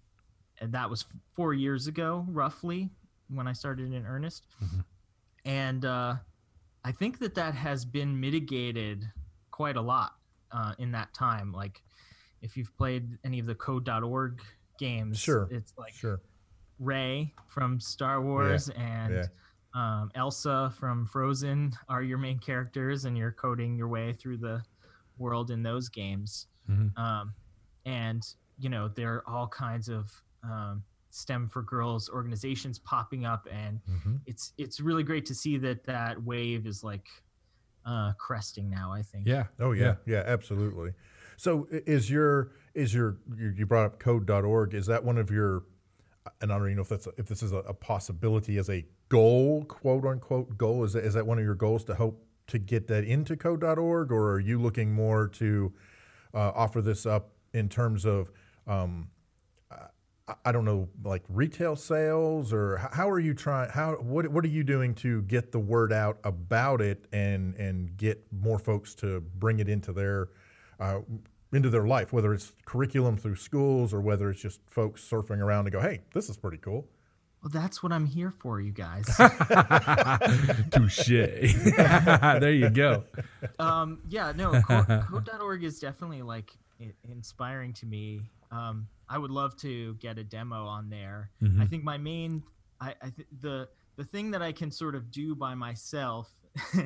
and 0.60 0.74
that 0.74 0.90
was 0.90 1.04
f- 1.10 1.16
four 1.32 1.54
years 1.54 1.88
ago, 1.88 2.26
roughly, 2.28 2.90
when 3.30 3.48
I 3.48 3.54
started 3.54 3.94
in 3.94 4.06
earnest. 4.06 4.48
Mhm. 4.62 4.86
And 5.46 5.86
uh, 5.86 6.18
I 6.84 6.92
think 6.92 7.20
that 7.20 7.36
that 7.36 7.54
has 7.56 7.86
been 7.86 8.20
mitigated 8.20 9.10
quite 9.52 9.78
a 9.78 9.82
lot 9.82 10.14
uh, 10.52 10.74
in 10.78 10.92
that 10.92 11.14
time. 11.14 11.52
Like, 11.52 11.84
if 12.42 12.56
you've 12.58 12.76
played 12.78 13.18
any 13.26 13.40
of 13.40 13.46
the 13.46 13.56
Code.org 13.56 14.42
games, 14.80 15.18
Sure, 15.20 15.48
it's 15.52 15.74
like 15.78 15.94
Sure. 15.94 16.22
Rey 16.80 17.34
from 17.48 17.80
Star 17.80 18.22
Wars 18.22 18.70
and 18.70 19.14
yeah. 19.14 19.26
um, 19.74 20.12
Elsa 20.16 20.72
from 20.80 21.06
Frozen 21.06 21.74
are 21.90 22.04
your 22.04 22.18
main 22.18 22.40
characters, 22.40 23.06
and 23.06 23.18
you're 23.18 23.32
coding 23.32 23.76
your 23.76 23.88
way 23.88 24.14
through 24.14 24.38
the 24.38 24.62
world 25.18 25.50
in 25.52 25.64
those 25.64 25.90
games. 25.90 26.48
Mhm. 26.70 26.98
Um, 26.98 27.34
and 27.86 28.24
you 28.60 28.70
know 28.70 28.88
there 28.90 29.16
are 29.16 29.24
all 29.30 29.48
kinds 29.48 29.90
of 29.90 30.12
um, 30.44 30.84
STEM 31.10 31.48
for 31.50 31.64
Girls 31.64 32.10
organizations 32.10 32.78
popping 32.80 33.26
up, 33.26 33.48
and 33.52 33.80
Mhm. 33.90 34.20
it's 34.26 34.54
it's 34.58 34.80
really 34.80 35.04
great 35.04 35.26
to 35.28 35.36
see 35.36 35.58
that 35.58 35.84
that 35.86 36.22
wave 36.24 36.68
is 36.68 36.84
like 36.84 37.08
uh, 37.86 38.12
cresting 38.20 38.70
now. 38.70 38.92
I 38.92 39.02
think. 39.02 39.26
Yeah. 39.26 39.46
Oh 39.60 39.72
yeah, 39.72 39.96
yeah, 40.06 40.24
absolutely. 40.26 40.92
So 41.38 41.68
is 41.72 42.10
your 42.12 42.52
is 42.76 42.94
your 42.94 43.18
you 43.36 43.50
you 43.50 43.66
brought 43.66 43.86
up 43.86 44.00
code.org 44.00 44.74
is 44.74 44.86
that 44.88 45.04
one 45.04 45.18
of 45.18 45.32
your 45.32 45.64
and 46.42 46.52
I 46.52 46.58
don't 46.58 46.68
even 46.68 46.78
know 46.78 46.82
if 46.84 46.90
that's 46.90 47.08
if 47.18 47.28
this 47.28 47.44
is 47.44 47.52
a, 47.52 47.58
a 47.58 47.74
possibility 47.74 48.58
as 48.58 48.70
a 48.70 48.86
goal, 49.10 49.64
quote 49.66 50.06
unquote 50.06 50.58
goal 50.58 50.84
is 50.84 50.94
that, 50.94 51.04
is 51.04 51.14
that 51.14 51.26
one 51.26 51.38
of 51.38 51.44
your 51.44 51.56
goals 51.56 51.84
to 51.86 51.96
hope 51.96 52.24
to 52.48 52.58
get 52.60 52.88
that 52.88 53.04
into 53.04 53.36
code.org 53.36 54.12
or 54.12 54.32
are 54.34 54.40
you 54.40 54.60
looking 54.62 54.94
more 54.94 55.28
to 55.28 55.74
uh, 56.34 56.52
offer 56.56 56.82
this 56.82 57.06
up 57.06 57.32
in 57.54 57.68
terms 57.70 58.06
of 58.06 58.32
um, 58.68 59.10
I- 60.28 60.36
I 60.46 60.52
don't 60.52 60.66
know, 60.66 60.90
like 61.04 61.24
retail 61.30 61.76
sales, 61.78 62.52
or 62.52 62.78
how 62.92 63.10
are 63.10 63.20
you 63.20 63.34
trying? 63.34 63.70
How 63.70 63.94
what 63.96 64.28
what 64.28 64.44
are 64.44 64.50
you 64.50 64.64
doing 64.64 64.94
to 64.96 65.22
get 65.24 65.52
the 65.54 65.60
word 65.60 65.94
out 65.94 66.20
about 66.24 66.82
it 66.82 67.06
and 67.14 67.56
and 67.56 67.96
get 67.96 68.26
more 68.32 68.60
folks 68.60 68.94
to 68.96 69.22
bring 69.22 69.60
it 69.60 69.70
into 69.70 69.94
their 69.94 70.28
uh, 70.80 71.00
into 71.58 71.70
their 71.70 71.86
life, 71.86 72.14
whether 72.14 72.34
it's 72.34 72.54
curriculum 72.66 73.18
through 73.18 73.36
schools 73.36 73.94
or 73.94 74.00
whether 74.00 74.30
it's 74.30 74.40
just 74.42 74.62
folks 74.70 75.02
surfing 75.08 75.40
around 75.40 75.66
and 75.66 75.74
go, 75.74 75.82
hey, 75.82 76.00
this 76.14 76.30
is 76.30 76.38
pretty 76.38 76.58
cool. 76.58 76.88
Well, 77.44 77.52
that's 77.52 77.84
what 77.84 77.92
I'm 77.92 78.06
here 78.06 78.32
for, 78.40 78.62
you 78.62 78.72
guys. 78.72 79.06
Touche. 80.72 81.08
there 81.10 82.52
you 82.52 82.70
go. 82.70 83.04
um, 83.60 84.00
yeah, 84.10 84.32
no, 84.36 84.60
code, 84.62 84.88
code.org 85.10 85.64
is 85.64 85.80
definitely 85.80 86.22
like 86.24 86.52
inspiring 87.10 87.74
to 87.74 87.86
me. 87.86 88.22
Um, 88.52 88.88
I 89.10 89.18
would 89.18 89.32
love 89.32 89.56
to 89.58 89.94
get 89.96 90.18
a 90.18 90.24
demo 90.24 90.66
on 90.66 90.90
there. 90.90 91.32
Mhm. 91.42 91.62
I 91.62 91.66
think 91.68 91.84
my 91.84 91.98
main, 91.98 92.44
I, 92.82 92.96
I 93.02 93.10
th- 93.10 93.28
the 93.42 93.70
the 93.98 94.04
thing 94.04 94.32
that 94.32 94.42
I 94.42 94.52
can 94.52 94.72
sort 94.72 94.96
of 94.96 95.12
do 95.12 95.36
by 95.36 95.54
myself 95.56 96.30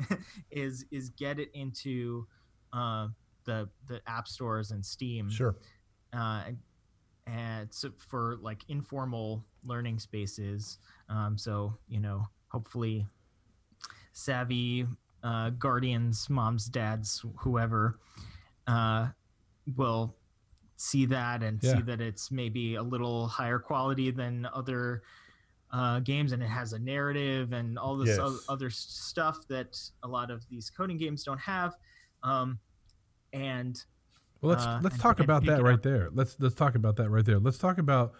is 0.50 0.84
is 0.90 1.10
get 1.10 1.38
it 1.38 1.50
into 1.54 2.26
uh, 2.72 3.08
the 3.44 3.68
the 3.86 4.00
app 4.06 4.28
stores 4.28 4.70
and 4.70 4.84
Steam 4.84 5.28
Sure. 5.30 5.56
uh, 6.12 6.44
and, 6.46 6.58
and 7.26 7.72
so 7.72 7.90
for 7.96 8.36
like 8.40 8.62
informal 8.68 9.44
learning 9.64 9.98
spaces. 9.98 10.78
Um, 11.08 11.36
so 11.38 11.78
you 11.88 12.00
know, 12.00 12.26
hopefully, 12.48 13.06
savvy 14.12 14.86
uh, 15.22 15.50
guardians, 15.50 16.28
moms, 16.28 16.66
dads, 16.66 17.24
whoever, 17.38 17.98
uh, 18.66 19.08
will 19.76 20.16
see 20.76 21.06
that 21.06 21.42
and 21.42 21.62
Yeah. 21.62 21.76
see 21.76 21.82
that 21.82 22.00
it's 22.00 22.30
maybe 22.32 22.74
a 22.74 22.82
little 22.82 23.28
higher 23.28 23.58
quality 23.58 24.10
than 24.10 24.46
other 24.52 25.02
uh, 25.70 26.00
games, 26.00 26.32
and 26.32 26.42
it 26.42 26.48
has 26.48 26.74
a 26.74 26.78
narrative 26.78 27.52
and 27.52 27.78
all 27.78 27.96
this 27.96 28.08
Yes. 28.10 28.18
o- 28.18 28.40
other 28.48 28.68
stuff 28.68 29.46
that 29.48 29.78
a 30.02 30.08
lot 30.08 30.30
of 30.30 30.46
these 30.50 30.68
coding 30.68 30.98
games 30.98 31.24
don't 31.24 31.40
have. 31.40 31.76
Um, 32.22 32.58
and 33.32 33.82
Well, 34.40 34.50
let's 34.50 34.64
Uh, 34.64 34.80
let's 34.82 34.98
talk 34.98 35.18
and 35.20 35.24
about 35.24 35.44
that 35.46 35.62
right 35.62 35.74
up. 35.74 35.82
there. 35.82 36.10
Let's 36.12 36.36
let's 36.40 36.54
talk 36.54 36.74
about 36.74 36.96
that 36.96 37.10
right 37.10 37.24
there. 37.24 37.38
Let's 37.38 37.58
talk 37.58 37.78
about 37.78 38.12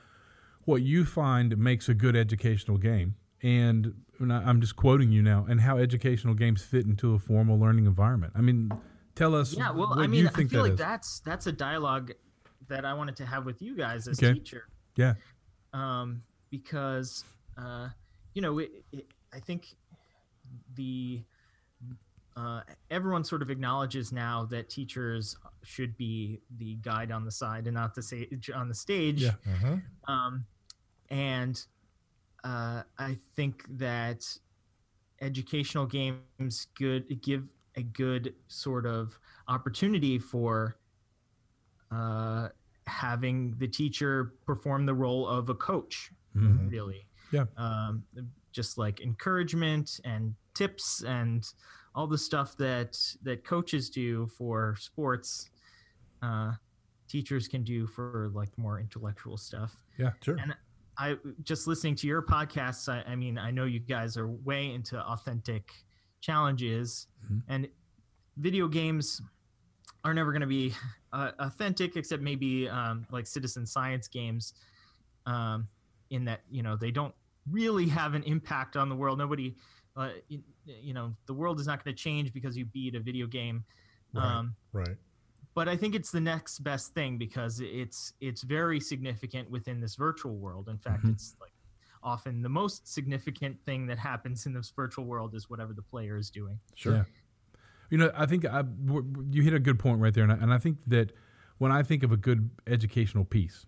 what 0.65 0.83
you 0.83 1.05
find 1.05 1.57
makes 1.59 1.89
a 1.89 1.95
good 1.95 2.15
educational 2.15 2.79
game, 2.79 3.17
and, 3.43 3.95
and 4.21 4.33
I- 4.33 4.45
I'm 4.45 4.61
just 4.61 4.77
quoting 4.77 5.11
you 5.11 5.21
now, 5.23 5.45
and 5.49 5.61
how 5.61 5.79
educational 5.79 6.35
games 6.35 6.63
fit 6.63 6.87
into 6.87 7.15
a 7.15 7.19
formal 7.19 7.59
learning 7.59 7.87
environment. 7.87 8.33
I 8.37 8.41
mean, 8.41 8.71
tell 9.17 9.35
us. 9.35 9.53
yeah 9.55 9.71
well 9.73 9.89
what 9.91 9.99
i 9.99 10.03
you 10.05 10.09
mean 10.09 10.27
i 10.29 10.31
feel 10.31 10.49
that 10.49 10.63
like 10.63 10.73
is. 10.73 10.79
that's 10.79 11.21
that's 11.21 11.47
a 11.47 11.53
dialogue 11.53 12.13
that 12.69 12.85
i 12.87 12.95
wanted 12.95 13.15
to 13.17 13.27
have 13.27 13.45
with 13.45 13.61
you 13.61 13.77
guys 13.77 14.09
as 14.09 14.19
Okay. 14.23 14.33
teacher 14.33 14.65
Yeah. 14.97 15.15
um 15.75 16.23
because 16.51 17.25
uh 17.59 17.89
you 18.33 18.41
know 18.41 18.59
it, 18.59 18.71
it, 18.93 19.07
i 19.35 19.39
think 19.41 19.75
the 20.77 21.23
uh, 22.37 22.63
everyone 22.91 23.23
sort 23.25 23.43
of 23.43 23.51
acknowledges 23.51 24.13
now 24.13 24.45
that 24.47 24.69
teachers 24.71 25.37
should 25.63 25.97
be 25.97 26.41
the 26.59 26.77
guide 26.77 27.11
on 27.13 27.25
the 27.25 27.31
side 27.31 27.67
and 27.67 27.75
not 27.75 27.95
the 27.95 28.03
sage 28.03 28.51
on 28.55 28.69
the 28.69 28.75
stage 28.75 29.23
Yeah. 29.23 29.33
Mm-hmm. 29.47 30.13
um, 30.13 30.45
and 31.11 31.63
uh, 32.45 32.83
I 32.99 33.17
think 33.37 33.65
that 33.79 34.25
educational 35.21 35.87
games 35.87 36.67
good 36.75 37.21
give 37.23 37.51
a 37.77 37.83
good 37.83 38.35
sort 38.49 38.87
of 38.87 39.19
opportunity 39.49 40.19
for 40.19 40.77
uh, 41.91 42.49
having 42.87 43.55
the 43.59 43.69
teacher 43.69 44.33
perform 44.47 44.87
the 44.87 44.95
role 44.95 45.27
of 45.29 45.49
a 45.51 45.55
coach, 45.55 46.11
Mhm. 46.35 46.71
really. 46.71 47.07
Yeah. 47.31 47.45
Um, 47.57 48.05
just 48.53 48.77
like 48.79 49.01
encouragement 49.01 50.01
and 50.05 50.35
tips 50.55 51.03
and 51.05 51.47
all 51.95 52.07
the 52.07 52.19
stuff 52.19 52.57
that 52.57 52.99
that 53.23 53.45
coaches 53.45 53.91
do 53.91 54.27
for 54.27 54.77
sports, 54.79 55.51
uh, 56.23 56.53
teachers 57.09 57.49
can 57.49 57.63
do 57.63 57.87
for 57.87 58.31
like 58.35 58.57
more 58.57 58.81
intellectual 58.81 59.37
stuff. 59.37 59.75
Yeah 59.99 60.13
sure. 60.23 60.37
And 60.41 60.55
I 60.99 61.17
just 61.43 61.67
listening 61.67 61.95
to 61.97 62.07
your 62.07 62.23
podcasts. 62.23 62.89
I, 62.89 63.03
I 63.11 63.17
mean, 63.17 63.39
I 63.39 63.51
know 63.51 63.65
you 63.65 63.81
guys 63.81 64.17
are 64.17 64.29
way 64.29 64.73
into 64.73 64.99
authentic 65.01 65.73
challenges, 66.21 67.09
Mhm. 67.31 67.43
and 67.49 67.69
video 68.37 68.69
games 68.69 69.21
are 70.05 70.15
never 70.15 70.33
going 70.33 70.41
to 70.43 70.47
be 70.47 70.75
uh, 71.13 71.33
authentic, 71.39 71.97
except 71.97 72.23
maybe 72.23 72.69
um, 72.69 73.07
like 73.11 73.27
citizen 73.27 73.67
science 73.67 74.09
games, 74.09 74.55
um, 75.27 75.69
in 76.11 76.25
that 76.25 76.41
you 76.51 76.63
know 76.63 76.77
they 76.77 76.91
don't 76.91 77.15
really 77.51 77.89
have 77.89 78.15
an 78.15 78.23
impact 78.25 78.77
on 78.77 78.89
the 78.89 78.95
world. 78.97 79.19
Nobody, 79.19 79.57
uh, 79.97 80.11
you, 80.65 80.75
you 80.81 80.95
know, 80.95 81.15
the 81.27 81.35
world 81.35 81.61
is 81.61 81.67
not 81.67 81.83
going 81.85 81.95
to 81.95 82.01
change 82.03 82.33
because 82.33 82.57
you 82.57 82.65
beat 82.65 82.95
a 82.95 83.01
video 83.01 83.27
game. 83.27 83.65
Right. 84.15 84.25
Um, 84.25 84.55
right. 84.73 84.97
but 85.55 85.69
I 85.69 85.77
think 85.77 85.95
it's 85.95 86.11
the 86.11 86.21
next 86.21 86.59
best 86.61 86.93
thing 86.95 87.17
because 87.19 87.61
it's 87.61 88.13
it's 88.21 88.43
very 88.43 88.79
significant 88.81 89.51
within 89.51 89.81
this 89.81 89.95
virtual 89.97 90.37
world. 90.37 90.69
In 90.69 90.77
fact, 90.79 91.05
Mhm. 91.05 91.13
it's 91.13 91.35
like 91.41 91.53
often 92.03 92.43
the 92.43 92.49
most 92.49 92.87
significant 92.87 93.57
thing 93.65 93.87
that 93.87 93.99
happens 93.99 94.45
in 94.47 94.53
this 94.53 94.71
virtual 94.75 95.05
world 95.07 95.35
is 95.35 95.49
whatever 95.49 95.73
the 95.73 95.83
player 95.83 96.17
is 96.17 96.31
doing. 96.31 96.59
Sure. 96.75 96.95
Yeah. 96.97 97.05
You 97.91 97.99
know, 97.99 98.11
I 98.15 98.27
think 98.27 98.45
I, 98.45 98.63
w- 98.63 99.03
w- 99.03 99.29
you 99.31 99.43
hit 99.43 99.53
a 99.55 99.59
good 99.61 99.79
point 99.79 100.01
right 100.01 100.13
there, 100.13 100.25
and 100.25 100.33
I, 100.33 100.37
and 100.37 100.53
I 100.53 100.59
think 100.59 100.79
that 100.89 101.13
when 101.59 101.71
I 101.73 101.83
think 101.83 102.03
of 102.03 102.11
a 102.13 102.17
good 102.17 102.51
educational 102.67 103.25
piece, 103.25 103.67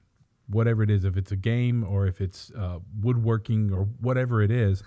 whatever 0.48 0.82
it 0.82 0.90
is, 0.90 1.04
if 1.04 1.16
it's 1.16 1.30
a 1.32 1.36
game 1.36 1.84
or 1.84 2.06
if 2.06 2.20
it's 2.20 2.50
uh, 2.52 2.78
woodworking 3.00 3.72
or 3.72 3.84
whatever 4.00 4.42
it 4.42 4.50
is, 4.50 4.82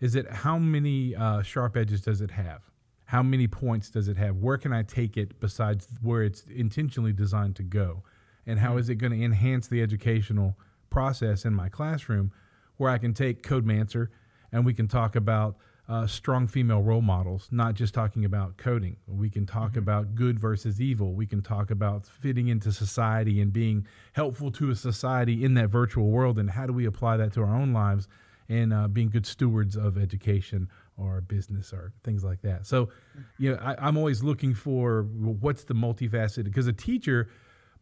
is 0.00 0.14
it 0.14 0.30
how 0.30 0.58
many 0.58 1.14
uh, 1.14 1.42
sharp 1.42 1.76
edges 1.76 2.00
does 2.02 2.20
it 2.20 2.30
have? 2.30 2.62
How 3.06 3.22
many 3.22 3.46
points 3.46 3.90
does 3.90 4.08
it 4.08 4.16
have? 4.16 4.36
Where 4.36 4.58
can 4.58 4.72
I 4.72 4.82
take 4.82 5.16
it 5.16 5.40
besides 5.40 5.88
where 6.02 6.22
it's 6.22 6.44
intentionally 6.54 7.12
designed 7.12 7.56
to 7.56 7.62
go? 7.62 8.02
And 8.46 8.58
how 8.58 8.76
is 8.76 8.88
it 8.88 8.96
going 8.96 9.12
to 9.12 9.24
enhance 9.24 9.66
the 9.66 9.82
educational 9.82 10.56
process 10.90 11.44
in 11.44 11.54
my 11.54 11.68
classroom 11.68 12.32
where 12.76 12.90
I 12.90 12.98
can 12.98 13.14
take 13.14 13.42
Codemancer 13.42 14.08
and 14.52 14.64
we 14.64 14.74
can 14.74 14.88
talk 14.88 15.16
about 15.16 15.56
uh, 15.88 16.06
strong 16.06 16.46
female 16.46 16.82
role 16.82 17.00
models, 17.00 17.48
not 17.50 17.74
just 17.74 17.94
talking 17.94 18.24
about 18.24 18.58
coding. 18.58 18.96
We 19.06 19.30
can 19.30 19.46
talk 19.46 19.76
about 19.76 20.14
good 20.14 20.38
versus 20.38 20.80
evil. 20.80 21.14
We 21.14 21.26
can 21.26 21.40
talk 21.40 21.70
about 21.70 22.06
fitting 22.06 22.48
into 22.48 22.72
society 22.72 23.40
and 23.40 23.52
being 23.52 23.86
helpful 24.12 24.50
to 24.52 24.70
a 24.70 24.74
society 24.74 25.44
in 25.44 25.54
that 25.54 25.68
virtual 25.68 26.10
world. 26.10 26.38
And 26.38 26.50
how 26.50 26.66
do 26.66 26.74
we 26.74 26.84
apply 26.84 27.16
that 27.16 27.32
to 27.34 27.40
our 27.40 27.54
own 27.54 27.72
lives 27.72 28.06
and 28.48 28.72
uh, 28.72 28.88
being 28.88 29.10
good 29.10 29.26
stewards 29.26 29.76
of 29.76 29.98
education 29.98 30.68
or 30.96 31.20
business 31.20 31.72
or 31.72 31.92
things 32.02 32.24
like 32.24 32.40
that. 32.42 32.66
So, 32.66 32.88
you 33.38 33.52
know, 33.52 33.58
I, 33.62 33.76
I'm 33.86 33.96
always 33.96 34.22
looking 34.22 34.54
for 34.54 35.02
what's 35.02 35.64
the 35.64 35.74
multifaceted 35.74 36.44
because 36.44 36.66
a 36.66 36.72
teacher 36.72 37.28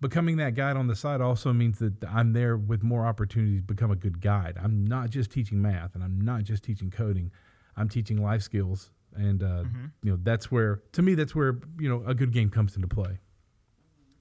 becoming 0.00 0.37
that 0.38 0.54
guide 0.54 0.76
on 0.76 0.88
the 0.88 0.96
side 0.96 1.20
also 1.20 1.52
means 1.52 1.78
that 1.78 1.94
I'm 2.11 2.32
there 2.32 2.56
with 2.56 2.82
more 2.82 3.06
opportunities 3.06 3.61
to 3.61 3.66
become 3.66 3.90
a 3.90 3.96
good 3.96 4.20
guide. 4.20 4.58
I'm 4.62 4.85
not 4.85 5.11
just 5.11 5.30
teaching 5.30 5.62
math 5.62 5.94
and 5.94 6.02
I'm 6.04 6.20
not 6.20 6.42
just 6.42 6.62
teaching 6.64 6.90
coding. 6.90 7.30
I'm 7.76 7.88
teaching 7.88 8.23
life 8.23 8.40
skills, 8.42 8.90
and 9.14 9.42
uh, 9.42 9.64
you 10.02 10.11
know 10.11 10.18
that's 10.23 10.50
where 10.50 10.80
to 10.92 11.02
me 11.02 11.14
that's 11.14 11.35
where 11.35 11.58
you 11.78 11.88
know 11.90 12.02
a 12.06 12.14
good 12.14 12.32
game 12.32 12.49
comes 12.49 12.75
into 12.75 12.88
play. 12.88 13.18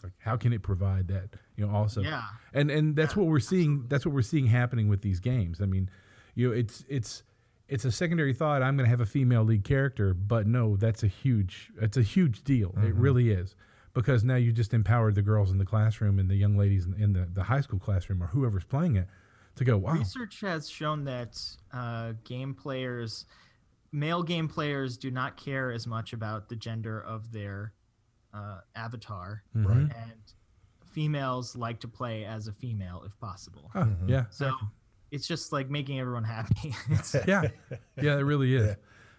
Like 0.04 0.12
how 0.20 0.36
can 0.38 0.52
it 0.54 0.62
provide 0.62 1.08
that 1.08 1.30
you 1.56 1.66
know 1.66 1.74
also 1.74 2.02
Yeah. 2.02 2.24
and 2.54 2.70
and 2.70 2.96
that's 2.98 3.16
what 3.16 3.28
we're 3.28 3.40
seeing 3.40 3.86
that's 3.88 4.06
what 4.06 4.14
we're 4.14 4.22
seeing 4.24 4.48
happening 4.48 4.90
with 4.90 5.02
these 5.02 5.20
games. 5.22 5.62
I 5.62 5.66
mean, 5.66 5.90
you 6.36 6.50
know 6.50 6.54
it's 6.54 6.84
it's 6.88 7.24
it's 7.68 7.84
a 7.86 7.92
secondary 7.92 8.34
thought. 8.34 8.62
I'm 8.62 8.78
going 8.78 8.86
to 8.86 8.90
have 8.92 9.02
a 9.02 9.06
female 9.08 9.44
lead 9.44 9.64
character, 9.64 10.14
but 10.14 10.46
no, 10.46 10.76
that's 10.78 11.02
a 11.04 11.08
huge 11.08 11.72
it's 11.82 11.98
a 11.98 12.04
huge 12.04 12.44
deal. 12.44 12.76
It 12.84 12.94
really 12.94 13.32
is 13.32 13.56
because 13.94 14.24
now 14.24 14.36
you 14.36 14.52
just 14.52 14.74
empowered 14.74 15.16
the 15.16 15.22
girls 15.24 15.50
in 15.52 15.58
the 15.58 15.66
classroom 15.66 16.20
and 16.20 16.30
the 16.30 16.36
young 16.36 16.58
ladies 16.58 16.86
in, 16.86 16.94
in 17.02 17.14
the, 17.14 17.28
the 17.34 17.44
high 17.44 17.62
school 17.62 17.80
classroom 17.80 18.22
or 18.22 18.28
whoever's 18.28 18.66
playing 18.66 18.98
it 18.98 19.08
to 19.56 19.64
go 19.64 19.78
wow 19.78 19.94
Research 19.94 20.42
has 20.42 20.70
shown 20.70 21.06
that 21.06 21.42
uh, 21.74 22.12
game 22.26 22.54
players, 22.54 23.26
male 23.94 24.22
game 24.22 24.50
players, 24.50 24.98
do 24.98 25.10
not 25.12 25.38
care 25.38 25.72
as 25.72 25.88
much 25.88 26.12
about 26.12 26.50
the 26.50 26.58
gender 26.58 27.00
of 27.02 27.32
their 27.32 27.72
uh, 28.34 28.60
avatar, 28.76 29.44
Right. 29.54 29.78
and 29.78 30.20
females 30.86 31.56
like 31.56 31.80
to 31.80 31.88
play 31.88 32.26
as 32.26 32.48
a 32.48 32.52
female 32.54 33.04
if 33.06 33.18
possible. 33.20 33.70
Huh, 33.74 33.86
yeah 34.08 34.26
So 34.30 34.52
it's 35.16 35.28
just 35.28 35.52
like 35.52 35.70
making 35.70 36.00
everyone 36.00 36.24
happy. 36.24 36.76
It's- 36.92 37.16
yeah, 37.28 37.44
yeah, 38.02 38.18
it 38.18 38.22
really 38.24 38.56
is. 38.56 38.76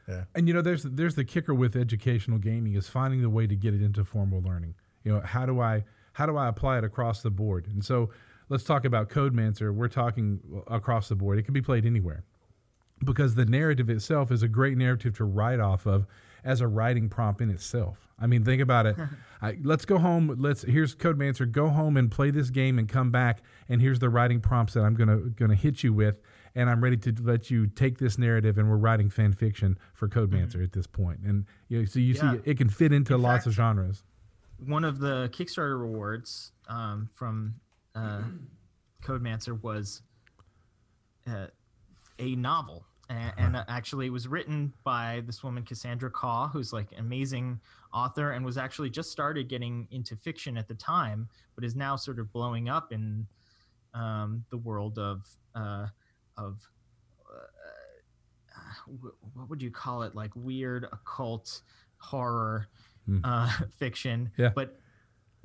yeah. 0.09 0.25
And 0.35 0.47
you 0.47 0.55
know, 0.55 0.63
there's 0.63 0.83
there's 0.85 1.15
the 1.15 1.25
kicker 1.25 1.55
with 1.55 1.75
educational 1.77 2.39
gaming 2.39 2.75
is 2.75 2.89
finding 2.89 3.23
the 3.23 3.31
way 3.31 3.47
to 3.47 3.57
get 3.57 3.75
it 3.75 3.83
into 3.83 4.05
formal 4.05 4.41
learning. 4.43 4.75
You 5.05 5.13
know, 5.15 5.21
how 5.21 5.47
do 5.47 5.61
I 5.61 5.85
how 6.13 6.27
do 6.27 6.37
I 6.37 6.49
apply 6.49 6.79
it 6.79 6.85
across 6.85 7.23
the 7.23 7.31
board? 7.31 7.67
And 7.67 7.85
so 7.85 8.11
let's 8.49 8.65
talk 8.65 8.85
about 8.85 9.09
Codemancer. 9.11 9.75
We're 9.75 9.89
talking 9.89 10.41
across 10.69 11.09
the 11.09 11.17
board. 11.17 11.39
It 11.39 11.43
can 11.43 11.55
be 11.55 11.63
played 11.63 11.85
anywhere 11.87 12.25
because 13.05 13.35
the 13.35 13.45
narrative 13.45 13.91
itself 13.91 14.31
is 14.33 14.43
a 14.43 14.49
great 14.49 14.77
narrative 14.79 15.17
to 15.19 15.25
write 15.25 15.61
off 15.61 15.87
of 15.87 16.07
as 16.47 16.63
a 16.63 16.67
writing 16.69 17.09
prompt 17.11 17.41
in 17.43 17.51
itself. 17.51 18.09
I 18.19 18.27
mean, 18.27 18.45
think 18.45 18.63
about 18.63 18.87
it. 18.87 18.97
I, 19.43 19.59
let's 19.63 19.85
go 19.85 19.99
home. 19.99 20.35
Let's 20.39 20.63
here's 20.63 20.95
Codemancer. 20.95 21.51
Go 21.51 21.69
home 21.69 21.99
and 21.99 22.11
play 22.11 22.31
this 22.31 22.49
game 22.49 22.79
and 22.79 22.89
come 22.89 23.11
back. 23.11 23.43
And 23.69 23.83
here's 23.83 23.99
the 23.99 24.09
writing 24.09 24.41
prompts 24.41 24.73
that 24.75 24.81
I'm 24.81 24.95
gonna 24.95 25.17
gonna 25.19 25.55
hit 25.57 25.83
you 25.83 25.93
with. 25.93 26.23
And 26.55 26.71
I'm 26.71 26.83
ready 26.83 26.97
to 26.99 27.15
let 27.23 27.51
you 27.51 27.67
take 27.67 27.99
this 27.99 28.17
narrative. 28.17 28.57
And 28.57 28.71
we're 28.71 28.77
writing 28.79 29.11
fan 29.11 29.35
fiction 29.35 29.77
for 29.93 30.09
Codemancer 30.09 30.63
at 30.65 30.73
this 30.73 30.87
point. 30.87 31.21
And 31.27 31.45
you 31.69 31.81
know, 31.81 31.85
so 31.85 31.99
you 31.99 32.15
Yeah. 32.15 32.33
see, 32.33 32.41
it 32.45 32.57
can 32.57 32.71
fit 32.71 32.93
into 32.95 33.15
In 33.15 33.21
lots 33.23 33.45
of 33.45 33.53
genres. 33.53 34.05
one 34.65 34.85
of 34.85 34.99
the 35.01 35.29
Kickstarter 35.35 35.79
rewards 35.79 36.53
um, 36.69 37.11
from 37.13 37.57
uh, 37.95 38.23
Codemancer 39.03 39.61
was 39.63 40.01
uh, 41.27 41.49
a 42.19 42.35
novel, 42.37 42.87
and, 43.09 43.33
and 43.39 43.65
actually 43.69 44.07
it 44.07 44.11
was 44.11 44.27
written 44.29 44.73
by 44.85 45.23
this 45.27 45.43
woman 45.45 45.63
Cassandra 45.63 46.11
Khaw, 46.11 46.51
who's 46.51 46.73
like 46.73 46.93
an 46.93 46.99
amazing 46.99 47.61
author, 47.93 48.33
and 48.33 48.45
was 48.45 48.59
actually 48.59 48.91
just 48.91 49.11
started 49.11 49.49
getting 49.49 49.87
into 49.91 50.17
fiction 50.17 50.57
at 50.57 50.69
the 50.69 50.75
time, 50.75 51.29
but 51.55 51.65
is 51.65 51.77
now 51.77 51.97
sort 51.97 52.19
of 52.19 52.33
blowing 52.33 52.69
up 52.69 52.93
in 52.93 53.27
um, 53.95 54.45
the 54.51 54.59
world 54.59 54.99
of 54.99 55.27
uh, 55.55 55.87
of 56.37 56.61
uh, 57.31 58.93
what 59.35 59.49
would 59.49 59.63
you 59.63 59.71
call 59.71 60.03
it? 60.03 60.15
Like 60.15 60.31
weird 60.35 60.85
occult 60.93 61.63
horror 61.99 62.69
Hmm. 63.07 63.21
uh, 63.23 63.51
fiction. 63.79 64.31
Yeah. 64.37 64.51
But 64.55 64.79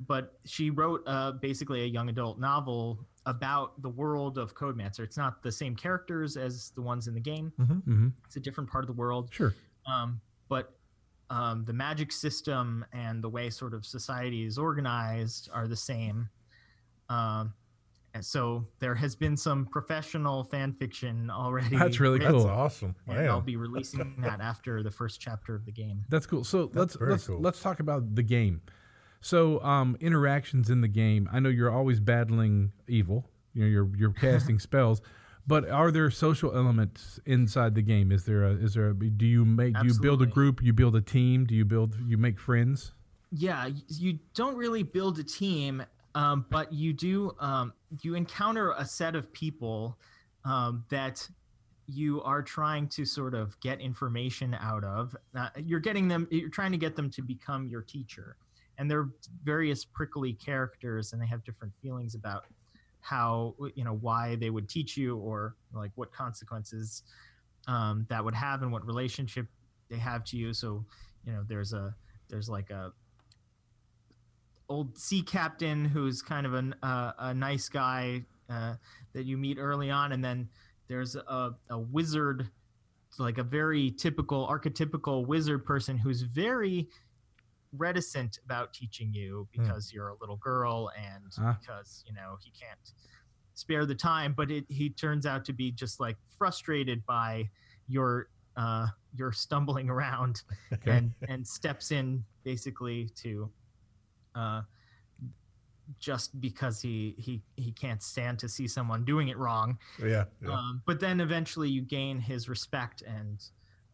but 0.08 0.40
she 0.44 0.70
wrote 0.70 1.02
uh, 1.06 1.32
basically 1.32 1.82
a 1.82 1.86
young 1.86 2.08
adult 2.08 2.40
novel 2.40 3.06
about 3.26 3.80
the 3.82 3.88
world 3.88 4.38
of 4.38 4.54
Codemancer. 4.54 5.00
It's 5.00 5.16
not 5.16 5.42
the 5.42 5.52
same 5.52 5.76
characters 5.76 6.36
as 6.36 6.70
the 6.74 6.82
ones 6.82 7.06
in 7.06 7.14
the 7.14 7.20
game. 7.20 7.52
hmm 7.56 8.08
It's 8.26 8.36
a 8.36 8.40
different 8.40 8.70
part 8.70 8.82
of 8.82 8.88
the 8.88 8.94
world. 8.94 9.30
Sure. 9.32 9.54
Um, 9.86 10.20
but 10.48 10.74
um, 11.30 11.64
the 11.64 11.72
magic 11.72 12.12
system 12.12 12.84
and 12.92 13.22
the 13.22 13.28
way 13.28 13.48
sort 13.50 13.74
of 13.74 13.86
society 13.86 14.44
is 14.44 14.58
organized 14.58 15.48
are 15.52 15.66
the 15.66 15.76
same. 15.76 16.28
Um, 17.08 17.54
and 18.14 18.24
so 18.24 18.66
there 18.78 18.94
has 18.94 19.16
been 19.16 19.36
some 19.36 19.66
professional 19.66 20.44
fan 20.44 20.74
fiction 20.74 21.30
already. 21.30 21.76
That's 21.76 22.00
really 22.00 22.18
written, 22.18 22.32
cool. 22.32 22.44
That's 22.44 22.58
awesome. 22.58 22.94
And 23.06 23.16
Man. 23.16 23.30
I'll 23.30 23.40
be 23.40 23.56
releasing 23.56 24.14
that 24.18 24.40
after 24.40 24.82
the 24.82 24.90
first 24.90 25.20
chapter 25.20 25.54
of 25.54 25.64
the 25.64 25.72
game. 25.72 26.04
That's 26.10 26.26
cool. 26.26 26.44
So 26.44 26.70
let's 26.74 26.98
let's 27.00 27.26
cool. 27.26 27.40
let's 27.40 27.62
talk 27.62 27.80
about 27.80 28.14
the 28.14 28.22
game. 28.22 28.60
So 29.22 29.62
um, 29.62 29.96
interactions 30.00 30.68
in 30.68 30.82
the 30.82 30.88
game. 30.88 31.28
I 31.32 31.40
know 31.40 31.48
you're 31.48 31.70
always 31.70 32.00
battling 32.00 32.72
evil. 32.88 33.30
You 33.54 33.62
know 33.62 33.68
you're 33.68 33.90
you're 33.96 34.12
casting 34.20 34.58
spells, 34.58 35.00
but 35.46 35.68
are 35.70 35.90
there 35.90 36.10
social 36.10 36.54
elements 36.54 37.18
inside 37.24 37.74
the 37.74 37.82
game? 37.82 38.12
Is 38.12 38.24
there 38.24 38.44
a 38.44 38.50
is 38.50 38.74
there 38.74 38.90
a, 38.90 38.94
do 38.94 39.26
you 39.26 39.44
make 39.44 39.74
do 39.80 39.86
you 39.86 39.94
build 40.00 40.20
a 40.20 40.26
group? 40.26 40.62
You 40.62 40.74
build 40.74 40.96
a 40.96 41.00
team? 41.00 41.46
Do 41.46 41.54
you 41.54 41.64
build 41.64 41.96
you 42.06 42.18
make 42.18 42.38
friends? 42.38 42.92
yeah 43.32 43.68
you 43.88 44.18
don't 44.34 44.56
really 44.56 44.82
build 44.82 45.18
a 45.18 45.24
team 45.24 45.82
um, 46.14 46.44
but 46.50 46.72
you 46.72 46.92
do 46.92 47.32
um, 47.40 47.72
you 48.02 48.14
encounter 48.14 48.72
a 48.72 48.84
set 48.84 49.16
of 49.16 49.32
people 49.32 49.98
um, 50.44 50.84
that 50.90 51.26
you 51.86 52.22
are 52.22 52.42
trying 52.42 52.86
to 52.86 53.04
sort 53.04 53.34
of 53.34 53.58
get 53.60 53.80
information 53.80 54.54
out 54.60 54.84
of 54.84 55.16
uh, 55.34 55.48
you're 55.56 55.80
getting 55.80 56.06
them 56.08 56.28
you're 56.30 56.50
trying 56.50 56.72
to 56.72 56.78
get 56.78 56.94
them 56.94 57.10
to 57.10 57.22
become 57.22 57.66
your 57.66 57.82
teacher 57.82 58.36
and 58.78 58.90
they're 58.90 59.08
various 59.44 59.84
prickly 59.84 60.32
characters 60.32 61.12
and 61.12 61.20
they 61.20 61.26
have 61.26 61.44
different 61.44 61.72
feelings 61.82 62.14
about 62.14 62.44
how 63.00 63.54
you 63.74 63.84
know 63.84 63.94
why 63.94 64.36
they 64.36 64.50
would 64.50 64.68
teach 64.68 64.96
you 64.96 65.16
or 65.18 65.56
like 65.74 65.90
what 65.96 66.12
consequences 66.12 67.02
um, 67.66 68.06
that 68.08 68.24
would 68.24 68.34
have 68.34 68.62
and 68.62 68.72
what 68.72 68.86
relationship 68.86 69.46
they 69.90 69.98
have 69.98 70.24
to 70.24 70.36
you. 70.36 70.52
So 70.52 70.84
you 71.24 71.32
know 71.32 71.44
there's 71.46 71.72
a 71.72 71.94
there's 72.28 72.48
like 72.48 72.70
a 72.70 72.92
old 74.68 74.96
sea 74.96 75.22
captain 75.22 75.84
who's 75.84 76.22
kind 76.22 76.46
of 76.46 76.54
an, 76.54 76.74
uh, 76.82 77.12
a 77.18 77.34
nice 77.34 77.68
guy 77.68 78.24
uh, 78.48 78.74
that 79.12 79.24
you 79.24 79.36
meet 79.36 79.58
early 79.58 79.90
on, 79.90 80.12
and 80.12 80.24
then 80.24 80.48
there's 80.88 81.14
a, 81.14 81.54
a 81.70 81.78
wizard, 81.78 82.48
like 83.18 83.38
a 83.38 83.42
very 83.42 83.90
typical, 83.90 84.48
archetypical 84.48 85.26
wizard 85.26 85.64
person 85.64 85.98
who's 85.98 86.22
very 86.22 86.88
reticent 87.76 88.38
about 88.44 88.72
teaching 88.74 89.12
you 89.12 89.48
because 89.52 89.92
you're 89.92 90.08
a 90.08 90.16
little 90.20 90.36
girl 90.36 90.90
and 90.96 91.32
Ah. 91.38 91.56
because 91.60 92.04
you 92.06 92.12
know 92.14 92.36
he 92.42 92.50
can't 92.50 92.92
spare 93.54 93.86
the 93.86 93.94
time. 93.94 94.34
But 94.36 94.50
it, 94.50 94.64
he 94.68 94.90
turns 94.90 95.26
out 95.26 95.44
to 95.46 95.52
be 95.52 95.70
just 95.70 96.00
like 96.00 96.16
frustrated 96.38 97.04
by 97.06 97.48
your 97.88 98.28
uh, 98.56 98.88
your 99.14 99.32
stumbling 99.32 99.88
around 99.90 100.42
and 100.86 101.12
and 101.28 101.46
steps 101.46 101.90
in 101.90 102.24
basically 102.44 103.08
to 103.16 103.50
uh, 104.34 104.62
just 105.98 106.40
because 106.40 106.80
he 106.80 107.14
he 107.18 107.42
he 107.56 107.72
can't 107.72 108.02
stand 108.02 108.38
to 108.38 108.48
see 108.48 108.66
someone 108.68 109.04
doing 109.04 109.28
it 109.28 109.36
wrong. 109.38 109.78
yeah. 110.00 110.24
yeah. 110.42 110.50
Um, 110.50 110.82
but 110.86 111.00
then 111.00 111.20
eventually 111.20 111.68
you 111.68 111.82
gain 111.82 112.18
his 112.20 112.48
respect 112.48 113.02
and 113.02 113.42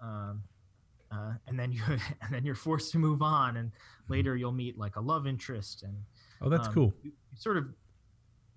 um, 0.00 0.42
uh, 1.10 1.32
and 1.46 1.58
then 1.58 1.72
you 1.72 1.82
and 2.22 2.32
then 2.32 2.44
you're 2.44 2.54
forced 2.54 2.92
to 2.92 2.98
move 2.98 3.22
on 3.22 3.56
and 3.56 3.72
later 4.08 4.36
you'll 4.36 4.52
meet 4.52 4.76
like 4.78 4.96
a 4.96 5.00
love 5.00 5.26
interest 5.26 5.82
and 5.82 5.94
Oh, 6.40 6.48
that's 6.48 6.68
um, 6.68 6.74
cool. 6.74 6.92
you- 7.02 7.12
you 7.30 7.36
sort 7.36 7.56
of 7.56 7.66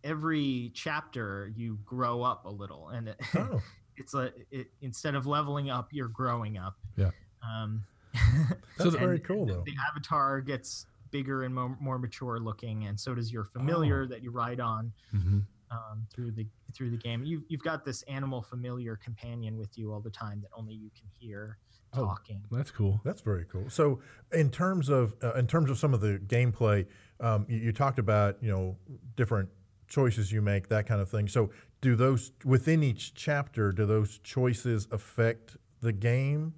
every 0.04 0.72
chapter 0.74 1.52
you 1.56 1.78
grow 1.86 2.22
up 2.24 2.46
a 2.46 2.50
little 2.50 2.90
and 2.90 3.10
it, 3.10 3.20
oh. 3.36 3.62
it's 3.98 4.14
a 4.14 4.32
it, 4.50 4.68
instead 4.82 5.14
of 5.16 5.26
leveling 5.28 5.70
up 5.70 5.90
you're 5.92 6.08
growing 6.08 6.58
up 6.58 6.76
Yeah. 6.96 7.12
um 7.48 7.84
That's 8.78 8.92
the- 8.92 8.98
very 8.98 9.20
cool, 9.20 9.46
though. 9.46 9.64
the 9.66 9.74
avatar 9.90 10.42
gets 10.42 10.88
bigger 11.12 11.44
and 11.44 11.54
more, 11.54 11.78
more 11.82 11.98
mature 12.00 12.40
looking, 12.40 12.86
and 12.88 12.98
so 13.00 13.14
does 13.14 13.32
your 13.34 13.44
familiar 13.44 14.06
that 14.08 14.22
you 14.24 14.32
ride 14.32 14.60
on 14.60 14.92
Mhm. 15.14 15.44
um, 15.70 16.08
through 16.14 16.32
the 16.32 16.46
through 16.74 16.90
the 16.90 16.98
game. 16.98 17.24
You've 17.24 17.44
you've 17.50 17.64
got 17.64 17.84
this 17.86 18.02
animal 18.04 18.42
familiar 18.42 18.96
companion 18.98 19.58
with 19.58 19.78
you 19.78 19.92
all 19.94 20.00
the 20.02 20.10
time 20.10 20.42
that 20.42 20.50
only 20.54 20.74
you 20.74 20.90
can 20.98 21.08
hear 21.20 21.58
Oh. 21.94 22.16
That's 22.52 22.72
cool. 22.72 23.02
That's 23.04 23.22
very 23.22 23.46
cool. 23.52 23.70
So, 23.70 24.00
in 24.32 24.50
terms 24.50 24.90
of 24.90 25.14
uh, 25.24 25.34
in 25.34 25.48
terms 25.48 25.70
of 25.70 25.78
some 25.78 25.94
of 25.94 26.02
the 26.02 26.20
gameplay, 26.26 26.86
um, 27.20 27.46
you, 27.50 27.58
you 27.58 27.72
talked 27.72 28.00
about 28.00 28.38
you 28.42 28.52
know 28.52 28.78
different 29.16 29.50
choices 29.88 30.32
you 30.32 30.42
make, 30.42 30.70
that 30.70 30.86
kind 30.86 31.02
of 31.02 31.10
thing. 31.10 31.28
So, 31.28 31.52
do 31.82 31.96
those 31.96 32.32
within 32.46 32.82
each 32.84 33.14
chapter? 33.14 33.72
Do 33.72 33.86
those 33.86 34.20
choices 34.20 34.88
affect 34.92 35.58
the 35.82 35.92
game? 35.92 36.54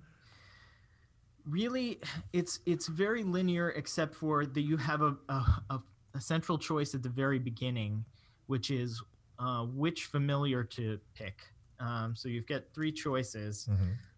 really 1.46 2.00
it's 2.32 2.60
it's 2.66 2.88
very 2.88 3.24
linear 3.24 3.70
except 3.72 4.16
for 4.16 4.46
that 4.46 4.62
you 4.62 4.78
have 4.78 5.02
a, 5.02 5.16
a, 5.30 5.64
a, 5.70 5.80
a 6.16 6.22
central 6.22 6.58
choice 6.58 6.96
at 6.96 7.04
the 7.04 7.10
very 7.10 7.40
beginning 7.40 8.06
which 8.48 8.72
is 8.72 9.02
uh, 9.40 9.64
which 9.64 10.06
familiar 10.06 10.64
to 10.64 11.00
pick 11.16 11.42
um, 11.80 12.16
so 12.16 12.30
you've 12.30 12.48
got 12.48 12.64
three 12.74 12.92
choices 12.92 13.68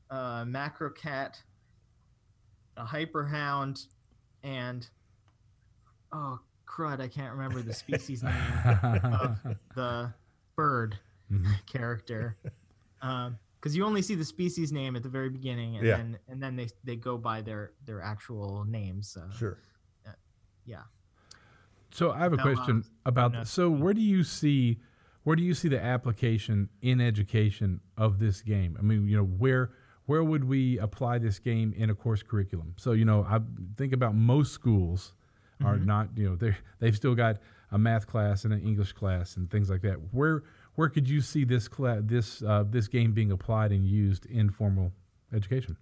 uh, 0.09 0.43
macro 0.45 0.89
cat 0.89 1.41
a 2.77 2.85
hyper 2.85 3.25
hound 3.25 3.79
and 4.43 4.89
oh 6.11 6.39
crud 6.67 6.99
i 6.99 7.07
can't 7.07 7.31
remember 7.33 7.61
the 7.61 7.73
species 7.73 8.21
name 8.23 8.33
of 9.19 9.37
the 9.75 10.13
bird 10.55 10.99
Mhm. 11.31 11.55
character 11.65 12.37
because 12.99 13.75
you 13.75 13.83
only 13.83 14.01
see 14.01 14.13
the 14.15 14.25
species 14.25 14.71
name 14.71 14.95
at 14.95 15.01
the 15.03 15.09
very 15.09 15.29
beginning 15.29 15.77
and 15.77 15.85
Yeah. 15.87 15.97
then 15.97 16.19
and 16.27 16.41
then 16.43 16.55
they, 16.55 16.67
they 16.83 16.95
go 16.95 17.17
by 17.17 17.41
their 17.41 17.71
their 17.85 18.01
actual 18.01 18.63
names 18.65 19.17
uh, 19.19 19.31
Sure. 19.35 19.57
yeah 20.65 20.83
So 21.91 22.11
I 22.11 22.19
have 22.19 22.33
a 22.33 22.37
No, 22.37 22.43
question 22.43 22.75
um, 22.77 22.85
about 23.05 23.31
no. 23.33 23.43
so 23.43 23.69
where 23.69 23.93
do 23.93 24.01
you 24.01 24.23
see 24.23 24.79
where 25.23 25.35
do 25.35 25.41
you 25.43 25.53
see 25.55 25.67
the 25.69 25.81
application 25.81 26.69
in 26.83 27.01
education 27.01 27.81
of 27.97 28.19
this 28.19 28.41
game? 28.41 28.75
I 28.77 28.83
mean, 28.83 29.07
you 29.07 29.17
know, 29.17 29.23
where 29.23 29.71
where 30.05 30.23
would 30.23 30.43
we 30.43 30.77
apply 30.79 31.17
this 31.19 31.39
game 31.39 31.73
in 31.75 31.89
a 31.89 31.95
course 31.95 32.21
curriculum? 32.23 32.73
So, 32.77 32.91
you 32.93 33.05
know, 33.05 33.23
I 33.27 33.39
think 33.77 33.93
about 33.93 34.15
most 34.15 34.53
schools 34.53 35.13
are 35.63 35.77
Mm-hmm. 35.77 35.85
not, 35.85 36.09
you 36.17 36.29
know, 36.29 36.35
they 36.35 36.55
they've 36.79 36.95
still 36.95 37.15
got 37.15 37.37
a 37.71 37.77
math 37.77 38.05
class 38.07 38.43
and 38.45 38.53
an 38.53 38.61
English 38.61 38.93
class 38.93 39.37
and 39.37 39.49
things 39.49 39.69
like 39.69 39.81
that. 39.81 39.95
Where 40.11 40.43
where 40.75 40.89
could 40.89 41.07
you 41.09 41.21
see 41.21 41.43
this 41.45 41.67
class 41.67 42.01
this 42.03 42.41
uh, 42.43 42.63
this 42.69 42.87
game 42.87 43.13
being 43.13 43.31
applied 43.31 43.71
and 43.71 43.85
used 43.85 44.25
in 44.25 44.49
formal 44.49 44.91
education? 45.33 45.77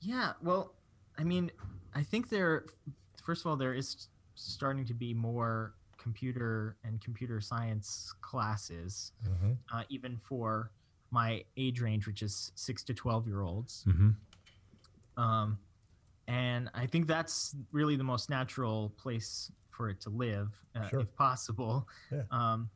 yeah 0.00 0.32
well 0.42 0.74
i 1.18 1.24
mean 1.24 1.50
i 1.94 2.02
think 2.02 2.28
there 2.28 2.66
first 3.22 3.40
of 3.42 3.46
all 3.46 3.56
there 3.56 3.72
is 3.74 4.08
starting 4.34 4.84
to 4.84 4.94
be 4.94 5.14
more 5.14 5.74
computer 5.96 6.76
and 6.84 7.00
computer 7.00 7.40
science 7.40 8.12
classes 8.20 9.12
Mhm. 9.26 9.56
uh, 9.72 9.82
even 9.88 10.16
for 10.18 10.70
my 11.14 11.44
age 11.56 11.80
range 11.80 12.06
which 12.08 12.22
is 12.22 12.50
6 12.56 12.82
to 12.84 12.92
12 12.94 13.26
year 13.28 13.42
olds 13.42 13.84
Mm-hmm. 13.86 14.10
um, 15.22 15.58
and 16.26 16.70
I 16.74 16.86
think 16.86 17.06
that's 17.06 17.54
really 17.70 17.96
the 17.96 18.04
most 18.04 18.28
natural 18.30 18.92
place 18.96 19.52
for 19.70 19.90
it 19.90 20.00
to 20.02 20.10
live, 20.10 20.48
uh, 20.74 20.88
Sure. 20.88 21.00
if 21.00 21.14
possible. 21.16 21.86
Yeah. 22.10 22.22
Um, 22.30 22.70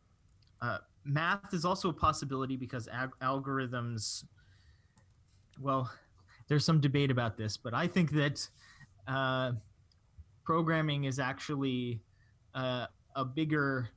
uh, 0.60 0.78
math 1.04 1.54
is 1.54 1.64
also 1.64 1.88
a 1.88 1.92
possibility 1.92 2.56
because 2.56 2.88
ag- 2.88 3.16
algorithms. 3.22 4.24
Well, 5.58 5.90
there's 6.48 6.64
some 6.64 6.78
debate 6.80 7.10
about 7.10 7.38
this, 7.38 7.56
but 7.56 7.72
I 7.72 7.86
think 7.86 8.10
that 8.12 8.46
uh, 9.06 9.52
programming 10.44 11.04
is 11.04 11.18
actually 11.18 12.02
uh, 12.54 12.86
a 13.16 13.24
bigger 13.24 13.88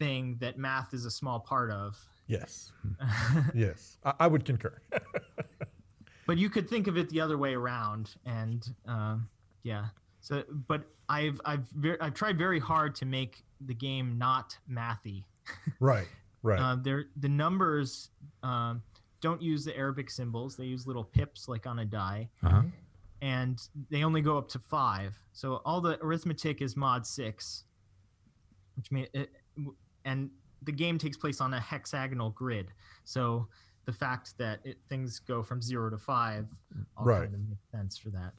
thing 0.00 0.36
that 0.40 0.58
math 0.58 0.92
is 0.94 1.04
a 1.04 1.10
small 1.10 1.38
part 1.38 1.70
of. 1.70 1.96
Yes. 2.26 2.72
yes. 3.54 3.98
I, 4.04 4.14
I 4.20 4.26
would 4.26 4.44
concur. 4.44 4.80
but 6.26 6.38
you 6.38 6.48
could 6.50 6.68
think 6.68 6.88
of 6.88 6.96
it 6.96 7.08
the 7.10 7.20
other 7.20 7.38
way 7.38 7.54
around 7.54 8.14
and 8.24 8.68
um, 8.86 9.28
yeah 9.64 9.86
so 10.20 10.44
but 10.68 10.82
i've 11.08 11.40
i've 11.44 11.66
ver- 11.74 11.98
i've 12.00 12.14
tried 12.14 12.38
very 12.38 12.60
hard 12.60 12.94
to 12.94 13.04
make 13.04 13.42
the 13.66 13.74
game 13.74 14.16
not 14.16 14.56
mathy 14.70 15.24
right. 15.80 16.06
Right. 16.42 16.60
uh, 16.60 16.76
they're, 16.80 17.06
the 17.16 17.28
numbers 17.28 18.10
um, 18.44 18.80
don't 19.20 19.42
use 19.42 19.64
the 19.64 19.76
arabic 19.76 20.08
symbols 20.08 20.56
they 20.56 20.64
use 20.66 20.86
little 20.86 21.02
pips 21.04 21.48
like 21.48 21.66
on 21.66 21.80
a 21.80 21.84
die 21.84 22.28
Uh-huh. 22.44 22.62
and 23.22 23.58
they 23.90 24.04
only 24.04 24.20
go 24.20 24.38
up 24.38 24.48
to 24.50 24.58
five 24.60 25.18
so 25.32 25.60
all 25.64 25.80
the 25.80 25.98
arithmetic 26.00 26.62
is 26.62 26.76
mod 26.76 27.04
six 27.06 27.64
which 28.76 28.92
means 28.92 29.08
it, 29.14 29.30
and 30.04 30.30
the 30.62 30.72
game 30.72 30.98
takes 30.98 31.16
place 31.16 31.40
on 31.40 31.54
a 31.54 31.60
hexagonal 31.60 32.30
grid 32.30 32.68
so 33.04 33.46
the 33.86 33.92
fact 33.92 34.36
that 34.38 34.60
it, 34.64 34.78
things 34.88 35.18
go 35.18 35.42
from 35.42 35.60
zero 35.62 35.90
to 35.90 35.98
five 35.98 36.46
all 36.96 37.04
Right. 37.04 37.22
kind 37.22 37.34
of 37.34 37.40
makes 37.48 37.70
sense 37.70 37.96
for 37.98 38.10
that 38.10 38.32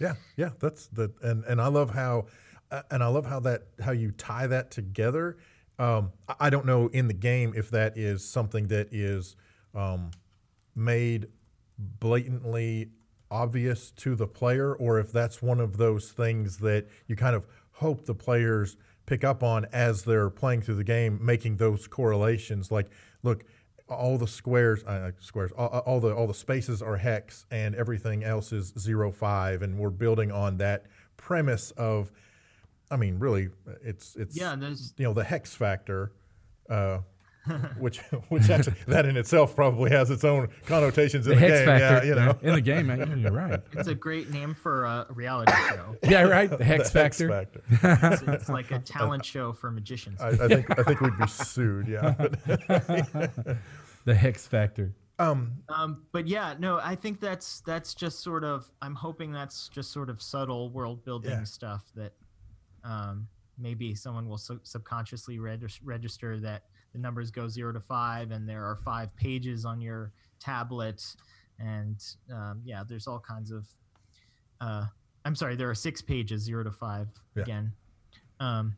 Yeah, 0.00 0.14
yeah, 0.36 0.50
that's 0.60 0.86
the 0.88 1.10
and 1.22 1.44
and 1.44 1.60
I 1.60 1.68
love 1.68 1.90
how 1.90 2.26
uh, 2.70 2.82
and 2.90 3.02
I 3.02 3.06
love 3.06 3.24
how 3.26 3.40
that 3.40 3.62
how 3.80 3.92
you 3.92 4.10
tie 4.12 4.46
that 4.48 4.70
together. 4.70 5.38
Um, 5.78 6.12
I- 6.28 6.34
I 6.46 6.50
don't 6.50 6.66
know 6.66 6.88
in 6.88 7.08
the 7.08 7.14
game 7.14 7.52
if 7.56 7.70
that 7.70 7.96
is 7.96 8.28
something 8.28 8.66
that 8.68 8.88
is 8.92 9.34
um, 9.74 10.10
made 10.74 11.28
blatantly 11.78 12.90
obvious 13.30 13.90
to 13.92 14.14
the 14.14 14.26
player, 14.26 14.74
or 14.74 14.98
if 14.98 15.12
that's 15.12 15.40
one 15.42 15.60
of 15.60 15.76
those 15.76 16.10
things 16.12 16.58
that 16.58 16.86
you 17.06 17.16
kind 17.16 17.36
of 17.36 17.46
hope 17.72 18.04
the 18.06 18.14
players 18.14 18.76
pick 19.08 19.24
up 19.24 19.42
on 19.42 19.66
as 19.72 20.02
they're 20.02 20.28
playing 20.28 20.60
through 20.60 20.74
the 20.74 20.84
game, 20.84 21.18
making 21.22 21.56
those 21.56 21.86
correlations. 21.86 22.70
Like, 22.70 22.90
look, 23.22 23.44
all 23.88 24.18
the 24.18 24.26
squares, 24.26 24.84
uh, 24.84 25.12
squares, 25.18 25.50
all, 25.52 25.68
all 25.68 25.98
the 25.98 26.14
all 26.14 26.26
the 26.26 26.34
spaces 26.34 26.82
are 26.82 26.98
hex, 26.98 27.46
and 27.50 27.74
everything 27.74 28.22
else 28.22 28.52
is 28.52 28.74
zero 28.78 29.10
five, 29.10 29.62
and 29.62 29.78
we're 29.78 29.88
building 29.88 30.30
on 30.30 30.58
that 30.58 30.84
premise 31.16 31.70
of, 31.72 32.12
I 32.90 32.96
mean, 32.96 33.18
really, 33.18 33.48
it's 33.82 34.14
it's 34.14 34.36
yeah 34.38 34.54
there's 34.54 34.92
you 34.98 35.04
know 35.04 35.14
the 35.14 35.24
hex 35.24 35.54
factor. 35.54 36.12
Uh, 36.68 36.98
which, 37.78 37.98
which 38.28 38.48
actually, 38.50 38.76
that 38.86 39.06
in 39.06 39.16
itself 39.16 39.54
probably 39.56 39.90
has 39.90 40.10
its 40.10 40.24
own 40.24 40.48
connotations 40.66 41.26
in 41.26 41.34
The 41.34 41.40
the, 41.40 41.40
hex 41.40 41.58
game. 41.58 41.66
factor 41.66 42.06
Yeah, 42.06 42.08
you 42.08 42.14
know, 42.14 42.38
in 42.42 42.54
the 42.54 42.60
game, 42.60 42.86
man, 42.88 43.18
you're 43.20 43.32
right. 43.32 43.60
it's 43.72 43.88
a 43.88 43.94
great 43.94 44.30
name 44.30 44.54
for 44.54 44.84
a 44.84 45.06
reality 45.10 45.52
show 45.70 45.96
Yeah, 46.08 46.22
right. 46.22 46.50
The 46.50 46.64
hex 46.64 46.90
the 46.90 47.02
hex 47.02 47.18
factor. 47.20 47.28
factor. 47.70 48.12
it's, 48.12 48.22
it's 48.22 48.48
like 48.48 48.70
a 48.70 48.78
talent 48.78 49.24
show 49.24 49.52
for 49.52 49.70
magicians 49.70 50.20
I, 50.20 50.28
I 50.28 50.48
think 50.48 50.78
I 50.78 50.82
think 50.82 51.00
we'd 51.00 51.16
be 51.18 51.26
sued. 51.26 51.88
Yeah. 51.88 52.14
The 54.04 54.14
hex 54.14 54.46
factor. 54.46 54.94
um, 55.18 55.52
Um, 55.68 56.02
but 56.12 56.26
yeah, 56.26 56.54
no, 56.58 56.78
I 56.82 56.94
think 56.94 57.20
that's 57.20 57.60
that's 57.62 57.94
just 57.94 58.20
sort 58.20 58.44
of. 58.44 58.70
I'm 58.80 58.94
hoping 58.94 59.32
that's 59.32 59.68
just 59.68 59.92
sort 59.92 60.08
of 60.08 60.22
subtle 60.22 60.70
world 60.70 61.04
building 61.04 61.32
Yeah. 61.32 61.44
stuff 61.44 61.84
that 61.94 62.12
um, 62.84 63.28
maybe 63.58 63.94
someone 63.94 64.28
will 64.28 64.38
sub- 64.38 64.64
subconsciously 64.66 65.38
regis- 65.38 65.82
register 65.82 66.38
that 66.40 66.62
the 66.92 66.98
numbers 66.98 67.30
go 67.30 67.48
zero 67.48 67.72
to 67.72 67.80
five, 67.80 68.30
and 68.30 68.48
there 68.48 68.64
are 68.64 68.76
five 68.76 69.14
pages 69.16 69.64
on 69.64 69.80
your 69.80 70.12
tablet, 70.40 71.04
and 71.58 71.96
um, 72.32 72.60
yeah, 72.64 72.82
there's 72.88 73.06
all 73.06 73.18
kinds 73.20 73.50
of. 73.50 73.66
Uh, 74.60 74.86
I'm 75.24 75.34
sorry, 75.34 75.56
there 75.56 75.68
are 75.70 75.74
six 75.74 76.00
pages, 76.00 76.42
zero 76.42 76.64
to 76.64 76.70
five 76.70 77.08
Yeah. 77.36 77.42
again. 77.42 77.72
Um, 78.40 78.76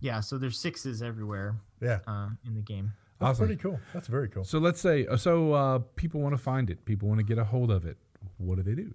yeah, 0.00 0.20
so 0.20 0.38
there's 0.38 0.58
sixes 0.58 1.02
everywhere 1.02 1.56
yeah. 1.80 1.98
uh, 2.06 2.28
in 2.46 2.54
the 2.54 2.60
game. 2.62 2.92
That's 3.18 3.32
Awesome. 3.32 3.46
pretty 3.46 3.60
cool. 3.60 3.78
That's 3.92 4.08
very 4.08 4.28
cool. 4.28 4.44
So 4.44 4.58
let's 4.58 4.80
say, 4.80 5.06
uh, 5.06 5.16
so 5.16 5.52
uh, 5.52 5.78
people 5.96 6.20
want 6.22 6.34
to 6.34 6.42
find 6.42 6.70
it. 6.70 6.84
People 6.86 7.08
want 7.08 7.18
to 7.18 7.24
get 7.24 7.36
a 7.38 7.44
hold 7.44 7.70
of 7.70 7.84
it. 7.84 7.98
What 8.38 8.56
do 8.56 8.62
they 8.62 8.74
do? 8.74 8.94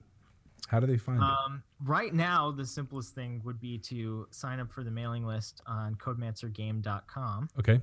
How 0.68 0.80
do 0.80 0.88
they 0.88 0.98
find 0.98 1.20
it? 1.20 1.24
Um, 1.24 1.62
right 1.84 2.12
now, 2.12 2.50
the 2.52 2.66
simplest 2.66 3.14
thing 3.14 3.40
would 3.46 3.60
be 3.60 3.78
to 3.80 4.28
sign 4.32 4.60
up 4.60 4.72
for 4.72 4.84
the 4.84 4.90
mailing 4.90 5.26
list 5.26 5.62
on 5.68 5.94
codemancergame.com. 5.96 7.50
Okay. 7.60 7.80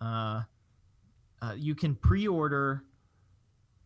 Uh, 0.00 0.42
uh, 1.42 1.54
you 1.56 1.74
can 1.74 1.94
pre-order 1.94 2.84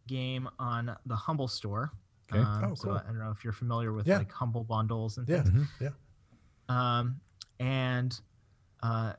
game 0.06 0.48
on 0.58 0.94
the 1.06 1.16
Humble 1.16 1.48
Store. 1.48 1.92
Okay. 2.32 2.42
Um, 2.42 2.64
Oh, 2.64 2.74
So. 2.74 2.92
I 2.92 3.02
don't 3.02 3.18
know 3.18 3.30
if 3.30 3.44
you're 3.44 3.52
familiar 3.52 3.92
with 3.92 4.06
Yeah. 4.06 4.18
like 4.18 4.32
Humble 4.32 4.64
bundles 4.64 5.18
and 5.18 5.28
Yeah. 5.28 5.42
things. 5.42 5.68
Yeah. 5.80 5.90
Um, 6.68 7.20
and 7.60 8.18
uh, 8.82 9.14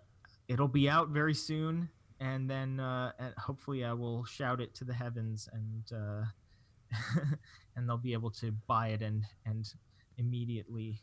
it'll 0.47 0.67
be 0.67 0.89
out 0.89 1.09
very 1.09 1.33
soon. 1.33 1.89
And 2.19 2.49
then 2.49 2.79
uh, 2.79 3.11
and 3.19 3.33
hopefully 3.37 3.83
I 3.83 3.93
will 3.93 4.23
shout 4.25 4.61
it 4.61 4.73
to 4.75 4.85
the 4.85 4.93
heavens 4.93 5.49
and 5.51 5.83
uh, 5.91 6.25
and 7.75 7.87
they'll 7.89 7.97
be 7.97 8.13
able 8.13 8.31
to 8.31 8.51
buy 8.67 8.89
it 8.89 9.01
and 9.01 9.23
and 9.45 9.71
immediately 10.17 11.01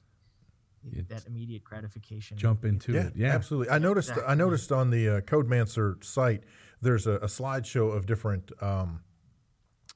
It's- 0.90 1.07
that 1.09 1.27
immediate 1.29 1.62
gratification. 1.64 2.37
Jump 2.37 2.64
into 2.64 2.92
Yeah, 2.92 3.07
it. 3.07 3.12
Yeah. 3.16 3.35
absolutely. 3.35 3.71
I 3.71 3.79
noticed. 3.79 4.12
I 4.27 4.35
noticed 4.35 4.73
on 4.73 4.90
the 4.90 5.09
uh, 5.09 5.21
CodeMancer 5.21 6.03
site, 6.03 6.45
there's 6.81 7.07
a, 7.07 7.12
a 7.16 7.27
slideshow 7.27 7.95
of 7.97 8.07
different, 8.07 8.51
um, 8.61 9.01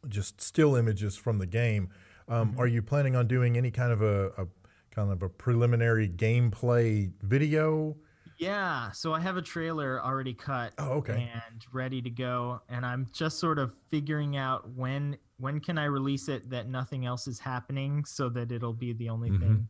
just 0.08 0.40
still 0.40 0.76
images 0.76 1.16
from 1.16 1.38
the 1.38 1.46
game. 1.46 1.88
Um, 2.28 2.54
Are 2.58 2.66
you 2.66 2.82
planning 2.82 3.16
on 3.16 3.26
doing 3.26 3.56
any 3.56 3.70
kind 3.70 3.92
of 3.92 4.02
a, 4.02 4.28
a 4.38 4.46
kind 4.90 5.10
of 5.12 5.22
a 5.22 5.28
preliminary 5.28 6.08
gameplay 6.08 7.10
video? 7.22 7.96
Yeah, 8.38 8.90
so 8.92 9.14
I 9.14 9.20
have 9.20 9.36
a 9.38 9.42
trailer 9.42 10.00
already 10.04 10.34
cut. 10.34 10.74
Oh, 10.78 10.90
okay. 10.98 11.30
And 11.32 11.64
ready 11.72 12.02
to 12.02 12.10
go, 12.10 12.60
and 12.68 12.84
I'm 12.84 13.08
just 13.12 13.38
sort 13.38 13.58
of 13.58 13.72
figuring 13.90 14.36
out 14.36 14.68
when 14.70 15.16
when 15.38 15.60
can 15.60 15.76
I 15.78 15.84
release 15.84 16.28
it 16.28 16.48
that 16.50 16.68
nothing 16.68 17.04
else 17.06 17.26
is 17.28 17.38
happening, 17.38 18.04
so 18.04 18.28
that 18.30 18.50
it'll 18.52 18.72
be 18.72 18.92
the 18.94 19.08
only 19.10 19.30
Mhm. 19.30 19.40
thing 19.40 19.68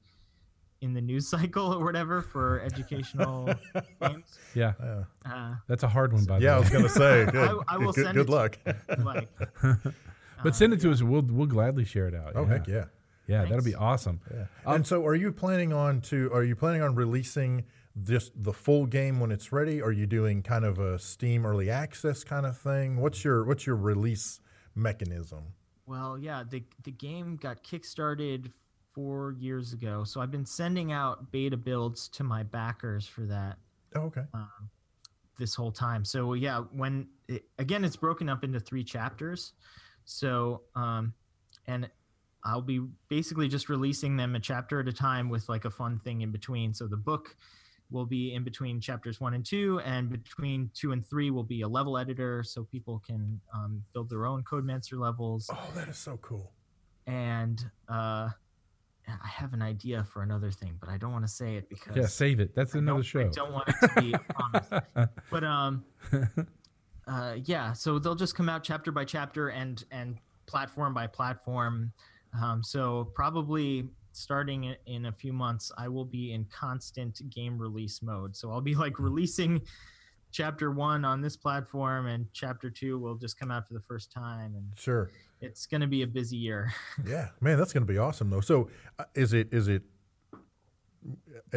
in 0.80 0.92
the 0.92 1.00
news 1.00 1.28
cycle 1.30 1.72
or 1.74 1.84
whatever 1.84 2.22
for 2.22 2.60
educational 2.60 3.46
games. 4.00 4.38
Yeah, 4.54 4.72
Yeah, 4.80 5.04
Uh, 5.24 5.54
that's 5.68 5.82
a 5.82 5.88
hard 5.88 6.12
one, 6.12 6.24
by 6.24 6.38
yeah 6.38 6.56
I 6.56 6.58
was 6.58 6.70
going 6.70 6.84
to 6.84 6.88
say. 6.90 7.24
Good, 7.32 7.58
I 7.68 7.78
will 7.78 7.92
good, 7.92 8.04
send 8.04 8.14
good 8.14 8.22
it 8.22 8.26
to 8.26 8.32
luck. 8.32 8.58
like, 9.04 9.28
But 10.42 10.54
send 10.54 10.72
it 10.74 10.80
to 10.82 10.90
us. 10.90 11.02
We'll 11.02 11.22
we'll 11.22 11.46
gladly 11.46 11.84
share 11.84 12.06
it 12.08 12.14
out. 12.14 12.32
Oh 12.34 12.42
yeah. 12.42 12.48
heck 12.48 12.68
yeah. 12.68 12.84
Yeah, 13.28 13.44
that'll 13.44 13.64
be 13.64 13.74
awesome. 13.74 14.20
Yeah. 14.32 14.44
Um, 14.64 14.76
and 14.76 14.86
so, 14.86 15.04
are 15.04 15.14
you 15.16 15.32
planning 15.32 15.72
on 15.72 16.00
to? 16.02 16.30
Are 16.32 16.44
you 16.44 16.54
planning 16.54 16.82
on 16.82 16.94
releasing 16.94 17.64
just 18.02 18.30
the 18.40 18.52
full 18.52 18.86
game 18.86 19.18
when 19.18 19.32
it's 19.32 19.50
ready? 19.50 19.82
Are 19.82 19.90
you 19.90 20.06
doing 20.06 20.42
kind 20.42 20.64
of 20.64 20.78
a 20.78 20.96
Steam 20.98 21.44
early 21.44 21.68
access 21.70 22.22
kind 22.22 22.46
of 22.46 22.56
thing? 22.56 23.00
What's 23.00 23.24
your 23.24 23.44
What's 23.44 23.66
your 23.66 23.74
release 23.76 24.40
mechanism? 24.76 25.54
Well, 25.86 26.18
yeah, 26.18 26.44
the 26.48 26.62
the 26.84 26.92
game 26.92 27.34
got 27.36 27.64
kickstarted 27.64 28.52
four 28.96 29.34
years 29.38 29.74
ago, 29.74 30.02
so 30.04 30.22
I've 30.22 30.30
been 30.30 30.46
sending 30.46 30.90
out 30.90 31.30
beta 31.30 31.56
builds 31.56 32.08
to 32.08 32.24
my 32.24 32.42
backers 32.42 33.06
for 33.06 33.26
that 33.26 33.58
Oh, 33.94 34.00
okay. 34.06 34.22
um, 34.32 34.70
this 35.38 35.54
whole 35.54 35.70
time. 35.70 36.02
So 36.02 36.32
yeah, 36.32 36.60
when 36.72 37.06
it, 37.28 37.44
again, 37.58 37.84
it's 37.84 37.94
broken 37.96 38.28
up 38.30 38.42
into 38.42 38.58
three 38.58 38.82
chapters. 38.82 39.52
So 40.06 40.62
um, 40.74 41.12
and 41.66 41.90
I'll 42.42 42.62
be 42.62 42.80
basically 43.08 43.48
just 43.48 43.68
releasing 43.68 44.16
them 44.16 44.34
a 44.34 44.40
chapter 44.40 44.80
at 44.80 44.88
a 44.88 44.92
time 44.94 45.28
with 45.28 45.46
like 45.50 45.66
a 45.66 45.70
fun 45.70 45.98
thing 45.98 46.22
in 46.22 46.30
between. 46.32 46.72
So 46.72 46.86
the 46.86 46.96
book 46.96 47.36
will 47.90 48.06
be 48.06 48.32
in 48.34 48.44
between 48.44 48.80
chapters 48.80 49.20
one 49.20 49.34
and 49.34 49.44
two, 49.44 49.78
and 49.84 50.08
between 50.10 50.70
two 50.74 50.92
and 50.92 51.06
three 51.06 51.30
will 51.30 51.44
be 51.44 51.60
a 51.60 51.68
level 51.68 51.98
editor, 51.98 52.42
so 52.42 52.64
people 52.64 53.02
can 53.06 53.40
um, 53.54 53.84
build 53.92 54.08
their 54.08 54.24
own 54.26 54.42
Codemancer 54.42 54.98
levels 54.98 55.50
Oh, 55.52 55.70
that 55.74 55.88
is 55.88 55.98
so 55.98 56.16
cool. 56.22 56.50
and 57.06 57.62
uh, 57.88 58.30
I 59.08 59.28
have 59.28 59.52
an 59.52 59.62
idea 59.62 60.04
for 60.04 60.22
another 60.22 60.50
thing, 60.50 60.76
but 60.80 60.88
I 60.88 60.96
don't 60.96 61.12
want 61.12 61.24
to 61.24 61.30
say 61.30 61.56
it 61.56 61.68
because 61.68 61.96
Yeah, 61.96 62.06
save 62.06 62.40
it. 62.40 62.54
That's 62.54 62.74
I 62.74 62.78
another 62.78 63.02
show. 63.02 63.20
I 63.20 63.28
don't 63.28 63.52
want 63.52 63.68
it 63.68 63.74
to 63.80 64.00
be. 64.00 64.14
But 65.30 65.44
um, 65.44 65.84
uh, 67.06 67.36
yeah. 67.44 67.72
So 67.72 67.98
they'll 67.98 68.14
just 68.14 68.34
come 68.34 68.48
out 68.48 68.64
chapter 68.64 68.90
by 68.90 69.04
chapter 69.04 69.48
and 69.48 69.84
and 69.90 70.18
platform 70.46 70.94
by 70.94 71.06
platform. 71.06 71.92
Um, 72.40 72.62
so 72.62 73.10
probably 73.14 73.88
starting 74.12 74.74
in 74.86 75.06
a 75.06 75.12
few 75.12 75.32
months, 75.32 75.70
I 75.76 75.88
will 75.88 76.04
be 76.04 76.32
in 76.32 76.44
constant 76.46 77.20
game 77.30 77.58
release 77.58 78.02
mode. 78.02 78.34
So 78.34 78.50
I'll 78.50 78.60
be 78.60 78.74
like 78.74 78.98
releasing 78.98 79.60
chapter 80.36 80.70
one 80.70 81.02
on 81.04 81.22
this 81.22 81.34
platform, 81.36 82.06
and 82.06 82.26
chapter 82.34 82.68
two 82.68 82.98
will 82.98 83.14
just 83.14 83.38
come 83.38 83.50
out 83.50 83.66
for 83.66 83.72
the 83.72 83.80
first 83.80 84.12
time, 84.12 84.54
and 84.54 84.70
Sure. 84.76 85.10
it's 85.40 85.64
going 85.64 85.80
to 85.80 85.86
be 85.86 86.02
a 86.02 86.06
busy 86.06 86.36
year. 86.36 86.72
Yeah, 87.06 87.28
man, 87.40 87.56
that's 87.58 87.72
going 87.72 87.86
to 87.86 87.90
be 87.92 87.98
awesome 87.98 88.28
though. 88.30 88.40
So, 88.40 88.68
uh, 88.98 89.04
is 89.14 89.32
it 89.32 89.48
is 89.52 89.68
it? 89.68 89.82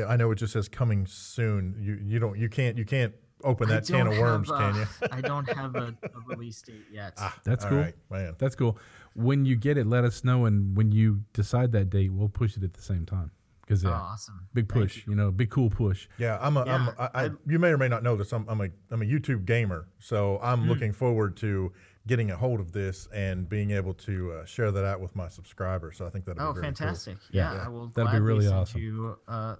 I 0.07 0.15
know 0.15 0.31
it 0.31 0.35
just 0.35 0.53
says 0.53 0.69
coming 0.69 1.05
soon. 1.07 1.75
You 1.79 1.99
you 2.01 2.19
don't 2.19 2.37
you 2.37 2.47
can't 2.49 2.77
you 2.77 2.85
can't 2.85 3.13
open 3.43 3.67
that 3.69 3.87
can 3.87 4.07
of 4.07 4.17
worms, 4.17 4.49
have, 4.49 4.57
can 4.59 4.75
you? 4.75 5.07
I 5.11 5.21
don't 5.21 5.49
have 5.53 5.75
a, 5.75 5.95
a 6.03 6.19
release 6.27 6.61
date 6.61 6.85
yet. 6.91 7.19
That's 7.43 7.63
All 7.65 7.71
cool. 7.71 7.79
right, 7.79 7.95
man. 8.09 8.35
That's 8.37 8.55
cool. 8.55 8.77
When 9.15 9.45
you 9.45 9.55
get 9.55 9.77
it, 9.77 9.87
let 9.87 10.03
us 10.05 10.23
know, 10.23 10.45
and 10.45 10.77
when 10.77 10.91
you 10.91 11.23
decide 11.33 11.71
that 11.73 11.89
date, 11.89 12.13
we'll 12.13 12.29
push 12.29 12.55
it 12.55 12.63
at 12.63 12.73
the 12.73 12.81
same 12.81 13.05
time. 13.05 13.31
Because 13.69 13.85
Oh, 13.85 13.89
yeah, 13.89 13.95
awesome. 13.95 14.47
big 14.55 14.67
push, 14.67 15.05
you. 15.05 15.13
know, 15.13 15.29
big 15.29 15.51
cool 15.51 15.69
push. 15.69 16.07
Yeah, 16.17 16.39
I'm 16.41 16.57
a, 16.57 16.61
I'm 16.61 16.85
Yeah, 16.87 16.93
a, 16.97 17.01
I, 17.03 17.05
I, 17.13 17.25
I- 17.27 17.31
you 17.47 17.59
may 17.59 17.67
or 17.69 17.77
may 17.77 17.87
not 17.87 18.01
know 18.01 18.15
this. 18.15 18.33
I'm, 18.33 18.49
I'm 18.49 18.59
a, 18.61 18.69
I'm 18.89 19.03
a 19.03 19.05
YouTube 19.05 19.45
gamer, 19.45 19.87
so 19.99 20.39
I'm 20.41 20.63
Hmm. 20.63 20.69
looking 20.69 20.91
forward 20.91 21.37
to 21.37 21.71
getting 22.07 22.31
a 22.31 22.35
hold 22.35 22.59
of 22.59 22.71
this 22.71 23.07
and 23.13 23.47
being 23.47 23.69
able 23.69 23.93
to 23.93 24.31
uh, 24.31 24.45
share 24.45 24.71
that 24.71 24.83
out 24.85 24.99
with 25.01 25.15
my 25.15 25.27
subscribers. 25.27 25.97
So 25.97 26.07
I 26.07 26.09
think 26.09 26.25
that'll 26.25 26.41
Oh, 26.41 26.51
be 26.53 26.61
very 26.61 26.65
fantastic. 26.73 27.17
Yeah. 27.29 27.51
Yeah, 27.51 27.57
Yeah. 27.59 27.65
I 27.65 27.69
will 27.69 27.87
That'd 27.89 28.11
be 28.11 28.19
really 28.19 28.47
awesome. 28.47 28.81
you 28.81 29.15
uh, 29.27 29.55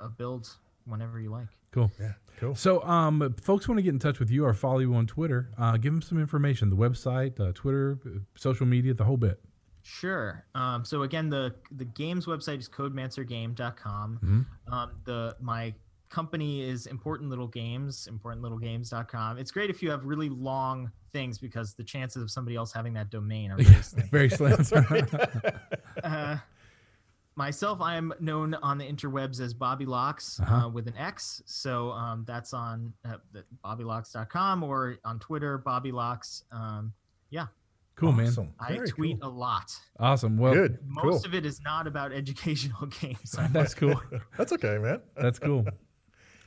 a, 0.00 0.04
a 0.04 0.08
build 0.10 0.50
whenever 0.84 1.18
you 1.18 1.30
like. 1.30 1.46
Cool. 1.72 1.90
Cool. 1.98 2.06
Yeah, 2.06 2.12
cool. 2.38 2.54
So, 2.54 2.82
um, 2.84 3.34
folks 3.40 3.66
want 3.68 3.78
to 3.78 3.82
get 3.82 3.90
in 3.94 3.98
touch 3.98 4.18
with 4.18 4.30
you 4.30 4.44
or 4.44 4.52
follow 4.54 4.78
you 4.80 4.94
on 4.94 5.06
Twitter. 5.06 5.50
Uh, 5.58 5.76
give 5.78 5.92
them 5.94 6.00
some 6.02 6.18
information: 6.18 6.68
the 6.70 6.76
website, 6.76 7.38
uh, 7.40 7.52
Twitter, 7.54 7.98
uh, 8.06 8.18
social 8.34 8.64
media, 8.66 8.92
the 8.94 9.04
whole 9.04 9.16
bit. 9.18 9.40
Sure. 9.88 10.44
Um, 10.56 10.84
so 10.84 11.02
again, 11.02 11.30
the 11.30 11.54
the 11.70 11.84
game's 11.84 12.26
website 12.26 12.58
is 12.58 12.68
codemancergame.com. 12.68 14.18
Mhm. 14.22 14.72
Um, 14.72 14.90
the 15.04 15.36
my 15.40 15.72
company 16.08 16.62
is 16.62 16.86
Important 16.86 17.30
Little 17.30 17.46
Games, 17.48 18.08
importantlittlegames.com. 18.12 19.38
It's 19.38 19.50
great 19.50 19.70
if 19.70 19.82
you 19.82 19.90
have 19.90 20.04
really 20.04 20.28
long 20.28 20.90
things 21.12 21.38
because 21.38 21.74
the 21.74 21.84
chances 21.84 22.22
of 22.22 22.30
somebody 22.30 22.56
else 22.56 22.72
having 22.72 22.94
that 22.94 23.10
domain 23.10 23.50
are 23.52 23.56
very 23.58 23.82
slim. 23.82 24.08
Very 24.10 24.28
slim. 24.30 24.56
uh, 26.04 26.36
myself, 27.36 27.80
I 27.80 27.96
am 27.96 28.12
known 28.20 28.54
on 28.54 28.78
the 28.78 28.84
interwebs 28.84 29.40
as 29.40 29.52
Bobby 29.54 29.84
Lox 29.86 30.40
uh 30.40 30.44
Uh-huh. 30.44 30.68
with 30.68 30.86
an 30.88 30.96
X. 30.96 31.42
So 31.46 31.90
um, 31.92 32.24
that's 32.26 32.52
on 32.54 32.92
uh, 33.04 33.16
the 33.32 33.44
bobbylox.com 33.64 34.62
or 34.62 34.98
on 35.04 35.18
Twitter, 35.18 35.58
Bobby 35.58 35.92
Lox. 35.92 36.44
Um, 36.52 36.92
yeah, 37.30 37.46
cool, 37.96 38.12
man. 38.12 38.28
Awesome. 38.28 38.52
I 38.60 38.76
tweet 38.86 39.20
cool. 39.20 39.28
a 39.28 39.32
lot. 39.32 39.72
Awesome. 39.98 40.36
Well, 40.38 40.54
Good. 40.54 40.78
Most 40.86 41.04
cool. 41.22 41.26
of 41.26 41.34
it 41.34 41.44
is 41.44 41.60
not 41.62 41.86
about 41.86 42.12
educational 42.12 42.86
games. 43.00 43.32
That's 43.50 43.74
cool. 43.74 44.00
That's 44.38 44.52
okay, 44.52 44.78
man. 44.78 45.00
That's 45.16 45.38
cool. 45.38 45.66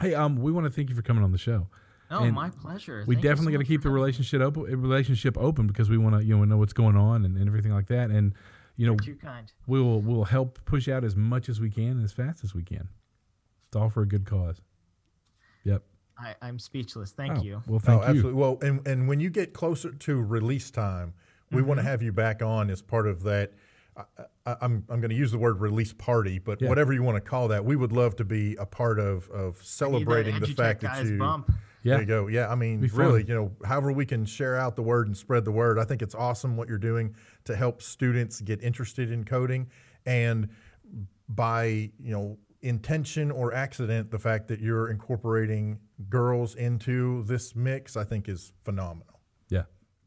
Hey, 0.02 0.14
um, 0.14 0.38
we 0.38 0.52
want 0.52 0.66
to 0.66 0.72
thank 0.72 0.90
you 0.90 0.96
for 0.96 1.02
coming 1.02 1.24
on 1.24 1.32
the 1.32 1.38
show. 1.38 1.68
Oh, 2.12 2.24
And 2.24 2.34
my 2.34 2.50
pleasure. 2.50 3.04
We 3.06 3.16
Thank 3.16 3.24
definitely 3.24 3.54
so 3.54 3.58
got 3.58 3.64
to 3.66 3.68
keep 3.68 3.84
the 3.84 3.90
relationship 3.92 4.42
open, 4.42 4.64
relationship 4.82 5.38
open 5.38 5.68
because 5.68 5.90
we 5.90 5.98
want 5.98 6.16
to, 6.16 6.24
you 6.24 6.36
know, 6.38 6.44
know 6.46 6.58
what's 6.58 6.74
going 6.74 6.96
on 6.96 7.24
and, 7.26 7.38
and 7.38 7.48
everything 7.48 7.72
like 7.74 7.88
that. 7.88 8.10
And 8.10 8.34
you 8.78 8.88
know, 8.88 8.96
Too 8.96 9.16
kind. 9.16 9.52
we 9.68 9.82
will 9.82 10.02
we'll 10.02 10.24
help 10.24 10.58
push 10.66 10.88
out 10.88 11.04
as 11.04 11.16
much 11.16 11.50
as 11.50 11.60
we 11.60 11.70
can 11.70 11.92
and 11.92 12.04
as 12.04 12.14
fast 12.14 12.44
as 12.46 12.56
we 12.56 12.64
can. 12.64 12.88
It's 13.68 13.76
all 13.76 13.90
for 13.90 14.02
a 14.02 14.08
good 14.08 14.26
cause. 14.26 14.62
Yep. 15.66 15.84
I, 16.18 16.36
I'm 16.42 16.58
speechless. 16.60 17.12
Thank 17.12 17.40
Oh, 17.40 17.44
you. 17.44 17.62
Well, 17.68 17.76
Oh, 17.76 17.80
thank 17.80 18.02
you. 18.02 18.08
absolutely. 18.08 18.34
Well, 18.34 18.58
and, 18.62 18.88
and 18.88 19.08
when 19.08 19.20
you 19.20 19.30
get 19.30 19.54
closer 19.54 19.92
to 19.92 20.22
release 20.22 20.72
time, 20.72 21.14
we 21.52 21.62
want 21.62 21.78
to 21.78 21.82
Mm-hmm. 21.82 21.90
have 21.92 22.02
you 22.02 22.12
back 22.12 22.42
on 22.42 22.70
as 22.70 22.82
part 22.82 23.08
of 23.08 23.24
that. 23.24 23.54
I, 23.98 24.04
I, 24.46 24.56
I'm 24.62 24.84
I'm 24.90 25.02
going 25.02 25.10
to 25.10 25.16
use 25.16 25.32
the 25.32 25.38
word 25.40 25.60
release 25.60 25.94
party, 25.94 26.40
but 26.40 26.62
Yeah. 26.62 26.70
whatever 26.70 26.94
you 26.94 27.04
want 27.04 27.16
to 27.16 27.22
call 27.30 27.48
that, 27.50 27.66
we 27.66 27.76
would 27.76 27.92
love 27.92 28.16
to 28.18 28.24
be 28.26 28.56
a 28.56 28.66
part 28.66 29.00
of 29.00 29.30
of 29.30 29.62
celebrating 29.64 30.40
the 30.40 30.48
fact 30.48 30.82
that 30.82 31.06
you. 31.06 31.18
bump. 31.18 31.52
Yeah. 31.82 31.94
There 31.94 32.02
you 32.02 32.08
go. 32.08 32.28
Yeah, 32.28 32.50
I 32.52 32.56
mean, 32.56 32.82
really, 32.94 33.24
you 33.26 33.34
know, 33.34 33.52
however 33.66 33.94
we 33.94 34.06
can 34.06 34.26
share 34.26 34.58
out 34.58 34.76
the 34.76 34.82
word 34.82 35.08
and 35.08 35.16
spread 35.16 35.46
the 35.46 35.52
word. 35.52 35.80
I 35.80 35.86
think 35.86 36.02
it's 36.02 36.14
awesome 36.14 36.58
what 36.58 36.68
you're 36.68 36.78
doing 36.78 37.16
to 37.46 37.56
help 37.56 37.82
students 37.82 38.42
get 38.42 38.62
interested 38.62 39.12
in 39.12 39.24
coding, 39.24 39.70
and 40.06 40.50
by 41.30 41.64
you 42.00 42.12
know 42.12 42.38
intention 42.62 43.32
or 43.32 43.54
accident, 43.54 44.12
the 44.12 44.20
fact 44.20 44.50
that 44.50 44.60
you're 44.60 44.90
incorporating 44.90 45.80
girls 46.10 46.56
into 46.56 47.24
this 47.24 47.56
mix, 47.56 47.96
I 47.96 48.04
think, 48.04 48.28
is 48.28 48.52
phenomenal. 48.66 49.09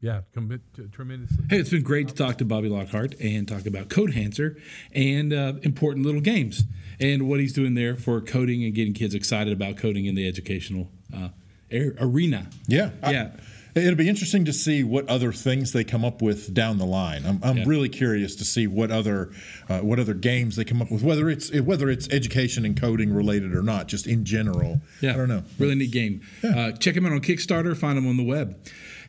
Yeah. 0.03 0.13
Yeah. 0.15 0.21
Commit 0.33 0.61
to, 0.75 0.87
tremendously. 0.89 1.45
Hey, 1.49 1.59
it's 1.59 1.69
been 1.69 1.81
great 1.81 2.09
to 2.09 2.13
talk 2.13 2.37
to 2.39 2.45
Bobby 2.45 2.67
Lockhart 2.69 3.15
and 3.21 3.47
talk 3.47 3.65
about 3.65 3.87
Codemancer 3.87 4.59
and 4.93 5.31
uh, 5.31 5.53
important 5.63 6.05
little 6.05 6.19
games 6.21 6.63
and 6.99 7.27
what 7.29 7.39
he's 7.39 7.53
doing 7.53 7.73
there 7.73 7.95
for 7.95 8.19
coding 8.21 8.63
and 8.65 8.75
getting 8.75 8.93
kids 8.93 9.15
excited 9.15 9.53
about 9.53 9.77
coding 9.77 10.05
in 10.05 10.15
the 10.15 10.27
educational 10.27 10.89
uh, 11.15 11.29
ar- 11.73 11.93
arena. 11.99 12.47
Yeah. 12.67 12.89
I- 13.01 13.11
Yeah. 13.13 13.29
it'll 13.75 13.95
be 13.95 14.09
interesting 14.09 14.43
to 14.45 14.51
see 14.53 14.83
what 14.83 15.07
other 15.07 15.31
things 15.31 15.71
they 15.71 15.83
come 15.85 16.03
up 16.05 16.21
with 16.21 16.53
down 16.53 16.77
the 16.79 16.85
line. 16.85 17.25
I'm, 17.25 17.39
I'm 17.41 17.57
Yeah. 17.59 17.63
really 17.65 17.89
curious 17.89 18.35
to 18.35 18.43
see 18.43 18.67
what 18.67 18.91
other 18.91 19.31
uh, 19.69 19.79
what 19.79 19.99
other 19.99 20.13
games 20.13 20.57
they 20.57 20.65
come 20.65 20.81
up 20.81 20.91
with, 20.91 21.01
whether 21.01 21.29
it's 21.29 21.49
whether 21.61 21.89
it's 21.89 22.07
education 22.09 22.65
and 22.65 22.79
coding 22.79 23.11
related 23.13 23.55
or 23.55 23.63
not, 23.63 23.87
just 23.87 24.05
in 24.05 24.25
general. 24.25 24.81
Yeah, 25.01 25.13
I 25.13 25.15
don't 25.15 25.29
know. 25.29 25.43
Really 25.57 25.75
neat 25.75 25.91
game. 25.91 26.21
Uh, 26.43 26.73
check 26.73 26.93
them 26.95 27.05
out 27.05 27.13
on 27.13 27.21
Kickstarter. 27.21 27.75
Find 27.75 27.97
them 27.97 28.05
on 28.05 28.17
the 28.17 28.23
web. 28.23 28.57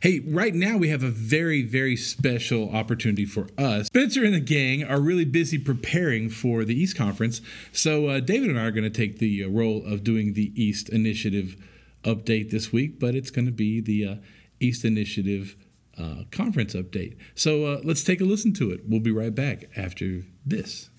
Hey, 0.01 0.19
right 0.19 0.53
now 0.53 0.77
we 0.77 0.89
have 0.89 1.03
a 1.03 1.09
very, 1.09 1.61
very 1.61 1.95
special 1.95 2.69
opportunity 2.75 3.25
for 3.25 3.47
us. 3.57 3.87
Spencer 3.87 4.23
and 4.23 4.33
the 4.33 4.39
gang 4.39 4.83
are 4.83 4.99
really 4.99 5.25
busy 5.25 5.57
preparing 5.57 6.29
for 6.29 6.65
the 6.65 6.75
East 6.75 6.97
Conference, 6.97 7.41
so 7.71 8.07
uh, 8.07 8.19
David 8.19 8.49
and 8.49 8.59
I 8.59 8.65
are 8.65 8.71
going 8.71 8.83
to 8.83 8.89
take 8.89 9.19
the 9.19 9.43
uh, 9.43 9.49
role 9.49 9.85
of 9.85 10.03
doing 10.03 10.33
the 10.33 10.51
East 10.61 10.89
Initiative 10.89 11.55
update 12.03 12.51
this 12.51 12.73
week. 12.73 12.99
But 12.99 13.15
it's 13.15 13.31
going 13.31 13.45
to 13.45 13.51
be 13.51 13.79
the 13.79 14.05
uh, 14.05 14.15
East 14.59 14.83
Initiative 14.83 15.55
uh, 15.97 16.23
conference 16.31 16.73
update. 16.73 17.17
So 17.33 17.65
uh, 17.65 17.81
let's 17.83 18.03
take 18.03 18.19
a 18.19 18.25
listen 18.25 18.53
to 18.55 18.71
it. 18.71 18.81
We'll 18.87 18.99
be 18.99 19.11
right 19.11 19.33
back 19.33 19.69
after 19.77 20.23
this. 20.45 20.89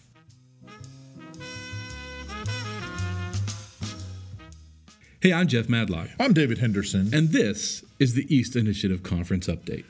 Hey, 5.21 5.33
I'm 5.33 5.49
Jeff 5.49 5.69
Madlock. 5.69 6.09
I'm 6.21 6.33
David 6.33 6.59
Henderson. 6.59 7.11
And 7.13 7.31
this 7.31 7.83
is 7.99 8.15
the 8.15 8.35
East 8.35 8.57
Initiative 8.57 9.03
Conference 9.03 9.47
Update. 9.47 9.85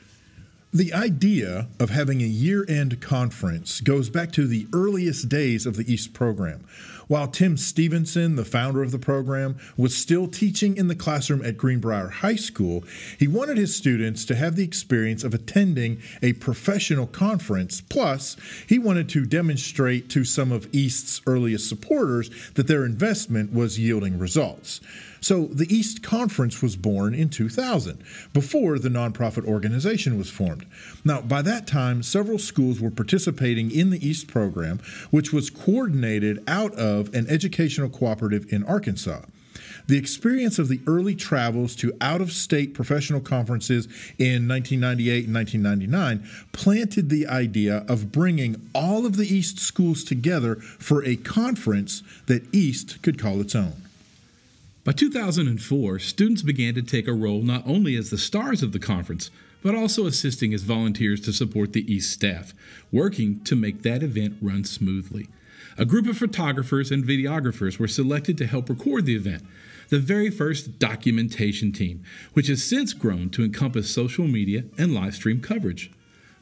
The 0.73 0.93
idea 0.93 1.69
of 1.79 1.89
having 1.89 2.21
a 2.21 2.25
year 2.25 2.65
end 2.67 2.99
conference 3.01 3.79
goes 3.81 4.09
back 4.09 4.31
to 4.33 4.45
the 4.45 4.67
earliest 4.73 5.29
days 5.29 5.65
of 5.65 5.77
the 5.77 5.91
East 5.91 6.13
program. 6.13 6.65
While 7.07 7.27
Tim 7.27 7.55
Stevenson, 7.55 8.35
the 8.35 8.43
founder 8.43 8.83
of 8.83 8.91
the 8.91 8.99
program, 8.99 9.57
was 9.77 9.95
still 9.95 10.27
teaching 10.27 10.75
in 10.75 10.87
the 10.87 10.95
classroom 10.95 11.43
at 11.45 11.57
Greenbrier 11.57 12.09
High 12.09 12.35
School, 12.35 12.83
he 13.17 13.27
wanted 13.27 13.57
his 13.57 13.75
students 13.75 14.25
to 14.25 14.35
have 14.35 14.55
the 14.55 14.63
experience 14.63 15.23
of 15.23 15.33
attending 15.33 16.01
a 16.21 16.33
professional 16.33 17.07
conference. 17.07 17.81
Plus, 17.81 18.35
he 18.67 18.77
wanted 18.77 19.07
to 19.09 19.25
demonstrate 19.25 20.09
to 20.09 20.23
some 20.25 20.51
of 20.51 20.67
East's 20.73 21.21
earliest 21.25 21.69
supporters 21.69 22.29
that 22.55 22.67
their 22.67 22.85
investment 22.85 23.53
was 23.53 23.79
yielding 23.79 24.19
results. 24.19 24.81
So 25.19 25.45
the 25.45 25.73
East 25.73 26.03
Conference 26.03 26.61
was 26.61 26.75
born 26.75 27.13
in 27.13 27.29
2000, 27.29 28.03
before 28.33 28.79
the 28.79 28.89
nonprofit 28.89 29.45
organization 29.45 30.17
was 30.17 30.29
formed. 30.29 30.65
Now, 31.03 31.21
by 31.21 31.41
that 31.41 31.67
time, 31.67 32.03
several 32.03 32.39
schools 32.39 32.79
were 32.79 32.91
participating 32.91 33.71
in 33.71 33.89
the 33.89 34.07
East 34.07 34.27
program, 34.27 34.79
which 35.11 35.33
was 35.33 35.49
coordinated 35.49 36.43
out 36.47 36.73
of 36.75 36.96
an 37.13 37.27
educational 37.29 37.89
cooperative 37.89 38.51
in 38.51 38.63
Arkansas. 38.63 39.21
The 39.87 39.97
experience 39.97 40.59
of 40.59 40.67
the 40.67 40.81
early 40.85 41.15
travels 41.15 41.73
to 41.77 41.93
out 42.01 42.19
of 42.19 42.33
state 42.33 42.73
professional 42.73 43.21
conferences 43.21 43.85
in 44.17 44.47
1998 44.47 45.25
and 45.25 45.33
1999 45.33 46.29
planted 46.51 47.09
the 47.09 47.25
idea 47.27 47.85
of 47.87 48.11
bringing 48.11 48.69
all 48.75 49.05
of 49.05 49.15
the 49.15 49.33
East 49.33 49.59
schools 49.59 50.03
together 50.03 50.55
for 50.55 51.05
a 51.05 51.15
conference 51.15 52.03
that 52.25 52.53
East 52.53 53.01
could 53.01 53.17
call 53.17 53.39
its 53.39 53.55
own. 53.55 53.81
By 54.83 54.91
2004, 54.91 55.99
students 55.99 56.41
began 56.41 56.73
to 56.75 56.81
take 56.81 57.07
a 57.07 57.13
role 57.13 57.41
not 57.41 57.65
only 57.65 57.95
as 57.95 58.09
the 58.09 58.17
stars 58.17 58.61
of 58.63 58.73
the 58.73 58.79
conference, 58.79 59.31
but 59.63 59.75
also 59.75 60.05
assisting 60.05 60.53
as 60.53 60.63
volunteers 60.63 61.19
to 61.21 61.33
support 61.33 61.73
the 61.73 61.91
East 61.91 62.11
staff, 62.11 62.53
working 62.91 63.43
to 63.43 63.55
make 63.55 63.81
that 63.81 64.03
event 64.03 64.37
run 64.41 64.63
smoothly. 64.63 65.27
A 65.79 65.85
group 65.85 66.07
of 66.07 66.17
photographers 66.17 66.89
and 66.89 67.03
videographers 67.03 67.77
were 67.77 67.87
selected 67.87 68.35
to 68.39 68.47
help 68.47 68.67
record 68.67 69.05
the 69.05 69.15
event, 69.15 69.45
the 69.89 69.99
very 69.99 70.31
first 70.31 70.79
documentation 70.79 71.71
team, 71.71 72.03
which 72.33 72.47
has 72.47 72.63
since 72.63 72.93
grown 72.93 73.29
to 73.29 73.43
encompass 73.43 73.91
social 73.91 74.27
media 74.27 74.63
and 74.77 74.95
live 74.95 75.13
stream 75.13 75.39
coverage. 75.39 75.91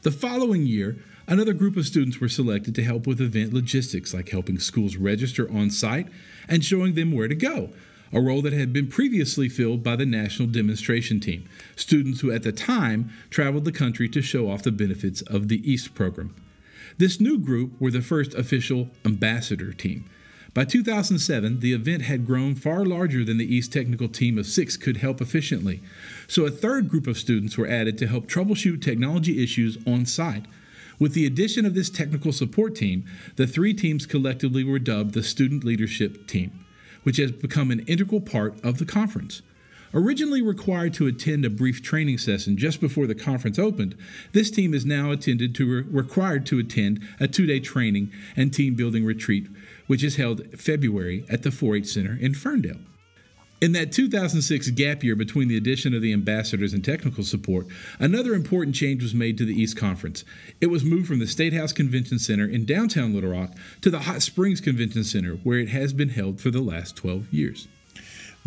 The 0.03 0.11
following 0.11 0.65
year, 0.65 0.95
another 1.27 1.51
group 1.51 1.75
of 1.75 1.85
students 1.85 2.21
were 2.21 2.29
selected 2.29 2.75
to 2.75 2.83
help 2.83 3.05
with 3.05 3.19
event 3.19 3.53
logistics, 3.53 4.13
like 4.13 4.29
helping 4.29 4.57
schools 4.57 4.95
register 4.95 5.51
on 5.51 5.69
site 5.69 6.07
and 6.47 6.63
showing 6.63 6.93
them 6.93 7.11
where 7.11 7.27
to 7.27 7.35
go 7.35 7.71
a 8.13 8.21
role 8.21 8.41
that 8.41 8.53
had 8.53 8.71
been 8.71 8.87
previously 8.87 9.49
filled 9.49 9.83
by 9.83 9.95
the 9.95 10.05
National 10.05 10.47
Demonstration 10.47 11.19
Team, 11.19 11.49
students 11.75 12.21
who 12.21 12.31
at 12.31 12.43
the 12.43 12.51
time 12.53 13.09
traveled 13.29 13.65
the 13.65 13.71
country 13.73 14.07
to 14.07 14.21
show 14.21 14.49
off 14.49 14.63
the 14.63 14.71
benefits 14.71 15.21
of 15.23 15.49
the 15.49 15.69
EAST 15.69 15.93
program. 15.93 16.33
This 16.97 17.19
new 17.19 17.37
group 17.37 17.79
were 17.79 17.91
the 17.91 18.01
first 18.01 18.33
official 18.33 18.89
ambassador 19.03 19.73
team. 19.73 20.05
By 20.53 20.63
2007, 20.63 21.59
the 21.59 21.73
event 21.73 22.03
had 22.03 22.25
grown 22.25 22.55
far 22.55 22.85
larger 22.85 23.25
than 23.25 23.37
the 23.37 23.53
East 23.55 23.73
technical 23.73 24.07
team 24.07 24.37
of 24.37 24.45
six 24.45 24.77
could 24.77 24.97
help 24.97 25.19
efficiently. 25.19 25.81
So 26.27 26.45
a 26.45 26.51
third 26.51 26.87
group 26.87 27.07
of 27.07 27.17
students 27.17 27.57
were 27.57 27.67
added 27.67 27.97
to 27.97 28.07
help 28.07 28.27
troubleshoot 28.27 28.81
technology 28.81 29.43
issues 29.43 29.77
on 29.85 30.05
site. 30.05 30.45
With 30.97 31.13
the 31.13 31.25
addition 31.25 31.65
of 31.65 31.73
this 31.73 31.89
technical 31.89 32.31
support 32.31 32.75
team, 32.75 33.03
the 33.35 33.47
three 33.47 33.73
teams 33.73 34.05
collectively 34.05 34.63
were 34.63 34.79
dubbed 34.79 35.13
the 35.13 35.23
Student 35.23 35.65
Leadership 35.65 36.25
Team 36.25 36.65
which 37.05 37.17
has 37.17 37.31
become 37.31 37.69
an 37.69 37.81
integral 37.81 38.19
part 38.19 38.59
of 38.65 38.79
the 38.79 38.85
conference. 38.85 39.43
Originally 39.95 40.41
required 40.41 40.93
to 40.95 41.07
attend 41.07 41.45
a 41.45 41.49
brief 41.49 41.81
training 41.81 42.17
session 42.17 42.57
just 42.57 42.81
before 42.81 43.07
the 43.07 43.15
conference 43.15 43.57
opened, 43.57 43.95
this 44.33 44.51
team 44.51 44.73
is 44.73 44.85
now 44.85 45.09
attended 45.09 45.55
to 45.55 45.65
re- 45.65 45.83
required 45.89 46.45
to 46.47 46.59
attend 46.59 47.01
a 47.17 47.29
two-day 47.29 47.61
training 47.61 48.11
and 48.35 48.53
team 48.53 48.75
building 48.75 49.05
retreat, 49.05 49.47
which 49.87 50.03
is 50.03 50.17
held 50.17 50.59
February 50.59 51.25
at 51.29 51.43
the 51.43 51.49
4-H 51.49 51.87
Center 51.87 52.17
in 52.19 52.33
Ferndale. 52.33 52.81
In 53.61 53.71
that 53.71 53.93
2006 53.93 54.71
gap 54.71 55.01
year 55.01 55.15
between 55.15 55.47
the 55.47 55.55
addition 55.55 55.93
of 55.93 56.01
the 56.01 56.11
ambassadors 56.11 56.73
and 56.73 56.83
technical 56.83 57.23
support, 57.23 57.65
another 57.97 58.33
important 58.33 58.75
change 58.75 59.01
was 59.01 59.13
made 59.13 59.37
to 59.37 59.45
the 59.45 59.59
East 59.59 59.77
Conference. 59.77 60.25
It 60.59 60.67
was 60.67 60.83
moved 60.83 61.07
from 61.07 61.19
the 61.19 61.25
State 61.25 61.53
House 61.53 61.71
Convention 61.71 62.19
Center 62.19 62.45
in 62.45 62.65
downtown 62.65 63.13
Little 63.13 63.31
Rock 63.31 63.51
to 63.79 63.89
the 63.89 63.99
Hot 63.99 64.21
Springs 64.21 64.59
Convention 64.59 65.05
Center, 65.05 65.35
where 65.35 65.57
it 65.57 65.69
has 65.69 65.93
been 65.93 66.09
held 66.09 66.41
for 66.41 66.51
the 66.51 66.59
last 66.59 66.97
12 66.97 67.33
years. 67.33 67.69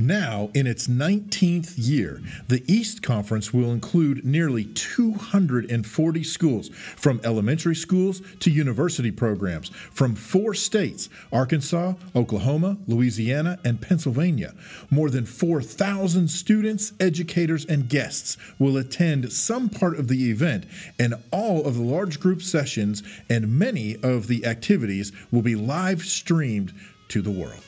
Now, 0.01 0.51
in 0.55 0.69
its 0.69 0.87
19th 0.87 1.75
year, 1.77 2.23
the 2.47 2.63
East 2.73 3.03
Conference 3.03 3.53
will 3.53 3.73
include 3.73 4.25
nearly 4.25 4.67
240 4.67 6.23
schools, 6.23 6.69
from 6.69 7.21
elementary 7.25 7.75
schools 7.75 8.23
to 8.39 8.49
university 8.49 9.11
programs, 9.11 9.71
from 9.71 10.15
four 10.15 10.55
states 10.55 11.09
Arkansas, 11.33 11.95
Oklahoma, 12.15 12.77
Louisiana, 12.87 13.59
and 13.65 13.81
Pennsylvania. 13.81 14.55
More 14.89 15.11
than 15.11 15.27
4,000 15.27 16.29
students, 16.29 16.93
educators, 17.01 17.65
and 17.65 17.89
guests 17.89 18.37
will 18.57 18.77
attend 18.77 19.33
some 19.33 19.69
part 19.69 19.99
of 19.99 20.07
the 20.07 20.31
event, 20.31 20.65
and 21.01 21.17
all 21.33 21.67
of 21.67 21.75
the 21.75 21.83
large 21.83 22.21
group 22.21 22.41
sessions 22.41 23.03
and 23.29 23.59
many 23.59 23.97
of 23.97 24.29
the 24.29 24.47
activities 24.47 25.11
will 25.33 25.43
be 25.43 25.57
live 25.57 26.05
streamed 26.05 26.73
to 27.09 27.21
the 27.21 27.33
world. 27.33 27.65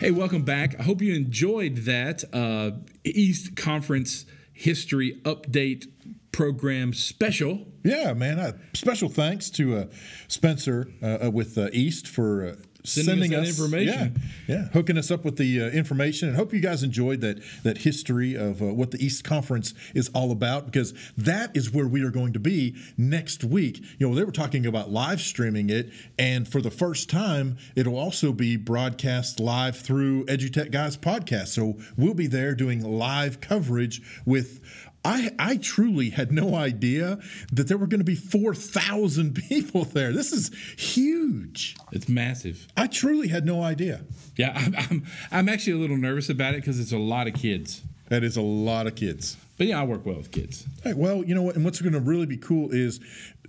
Hey, 0.00 0.12
welcome 0.12 0.42
back. 0.42 0.78
I 0.78 0.84
hope 0.84 1.02
you 1.02 1.12
enjoyed 1.12 1.78
that 1.78 2.22
uh, 2.32 2.70
East 3.02 3.56
Conference 3.56 4.26
History 4.52 5.20
Update 5.24 5.88
Program 6.30 6.92
special. 6.92 7.66
Yeah, 7.82 8.12
man. 8.12 8.38
Uh, 8.38 8.52
special 8.74 9.08
thanks 9.08 9.50
to 9.50 9.76
uh, 9.76 9.84
Spencer 10.28 10.86
uh, 11.02 11.26
uh, 11.26 11.30
with 11.32 11.58
uh, 11.58 11.70
East 11.72 12.06
for 12.06 12.58
sending, 12.84 13.20
sending 13.22 13.34
us, 13.34 13.48
us, 13.48 13.58
information. 13.58 14.20
Yeah, 14.46 14.54
yeah, 14.54 14.68
hooking 14.68 14.98
us 14.98 15.10
up 15.10 15.24
with 15.24 15.36
the 15.36 15.62
uh, 15.62 15.66
information. 15.66 16.28
And 16.28 16.36
hope 16.36 16.52
you 16.52 16.60
guys 16.60 16.82
enjoyed 16.82 17.20
that 17.20 17.38
that 17.62 17.78
history 17.78 18.34
of 18.34 18.62
uh, 18.62 18.66
what 18.66 18.90
the 18.90 19.04
East 19.04 19.24
Conference 19.24 19.74
is 19.94 20.08
all 20.14 20.30
about 20.30 20.66
because 20.66 20.94
that 21.16 21.56
is 21.56 21.72
where 21.72 21.86
we 21.86 22.02
are 22.02 22.10
going 22.10 22.32
to 22.32 22.40
be 22.40 22.76
next 22.96 23.44
week. 23.44 23.82
You 23.98 24.08
know, 24.08 24.14
they 24.14 24.24
were 24.24 24.32
talking 24.32 24.66
about 24.66 24.90
live 24.90 25.20
streaming 25.20 25.70
it, 25.70 25.90
and 26.18 26.46
for 26.48 26.60
the 26.60 26.70
first 26.70 27.10
time, 27.10 27.56
it'll 27.74 27.98
also 27.98 28.32
be 28.32 28.56
broadcast 28.56 29.40
live 29.40 29.76
through 29.76 30.24
EduTech 30.26 30.70
Guys 30.70 30.96
podcast. 30.96 31.48
So 31.48 31.78
we'll 31.96 32.14
be 32.14 32.26
there 32.26 32.54
doing 32.54 32.82
live 32.82 33.40
coverage 33.40 34.02
with 34.24 34.60
I, 35.08 35.30
I 35.38 35.56
truly 35.56 36.10
had 36.10 36.30
no 36.30 36.54
idea 36.54 37.18
that 37.50 37.66
there 37.66 37.78
were 37.78 37.86
going 37.86 38.00
to 38.00 38.04
be 38.04 38.14
4,000 38.14 39.34
people 39.48 39.84
there. 39.84 40.12
This 40.12 40.32
is 40.32 40.54
huge. 40.76 41.76
It's 41.92 42.10
massive. 42.10 42.68
I 42.76 42.88
truly 42.88 43.28
had 43.28 43.46
no 43.46 43.62
idea. 43.62 44.02
Yeah, 44.36 44.52
I'm, 44.54 44.74
I'm, 44.76 45.06
I'm 45.30 45.48
actually 45.48 45.72
a 45.72 45.76
little 45.76 45.96
nervous 45.96 46.28
about 46.28 46.52
it 46.52 46.58
because 46.58 46.78
it's 46.78 46.92
a 46.92 46.98
lot 46.98 47.26
of 47.26 47.32
kids. 47.32 47.82
That 48.10 48.22
is 48.22 48.36
a 48.36 48.42
lot 48.42 48.86
of 48.86 48.96
kids. 48.96 49.38
But 49.56 49.68
yeah, 49.68 49.80
I 49.80 49.84
work 49.84 50.04
well 50.04 50.16
with 50.16 50.30
kids. 50.30 50.66
Right, 50.84 50.96
well, 50.96 51.24
you 51.24 51.34
know 51.34 51.42
what? 51.42 51.56
And 51.56 51.64
what's 51.64 51.80
going 51.80 51.94
to 51.94 52.00
really 52.00 52.26
be 52.26 52.36
cool 52.36 52.70
is 52.70 53.00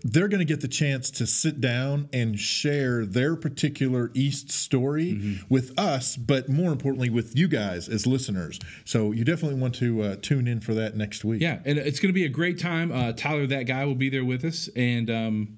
they're 0.03 0.27
going 0.27 0.39
to 0.39 0.45
get 0.45 0.61
the 0.61 0.67
chance 0.67 1.11
to 1.11 1.27
sit 1.27 1.59
down 1.61 2.09
and 2.13 2.39
share 2.39 3.05
their 3.05 3.35
particular 3.35 4.11
East 4.13 4.51
story 4.51 5.13
mm-hmm. 5.13 5.53
with 5.53 5.77
us, 5.77 6.15
but 6.15 6.49
more 6.49 6.71
importantly, 6.71 7.09
with 7.09 7.35
you 7.35 7.47
guys 7.47 7.89
as 7.89 8.07
listeners. 8.07 8.59
So 8.85 9.11
you 9.11 9.23
definitely 9.23 9.59
want 9.59 9.75
to 9.75 10.01
uh, 10.01 10.15
tune 10.21 10.47
in 10.47 10.61
for 10.61 10.73
that 10.73 10.95
next 10.95 11.23
week. 11.25 11.41
Yeah, 11.41 11.59
and 11.65 11.77
it's 11.77 11.99
going 11.99 12.09
to 12.09 12.13
be 12.13 12.25
a 12.25 12.29
great 12.29 12.59
time. 12.59 12.91
Uh, 12.91 13.13
Tyler, 13.13 13.47
that 13.47 13.63
guy, 13.63 13.85
will 13.85 13.95
be 13.95 14.09
there 14.09 14.25
with 14.25 14.43
us, 14.45 14.69
and 14.75 15.09
um, 15.09 15.57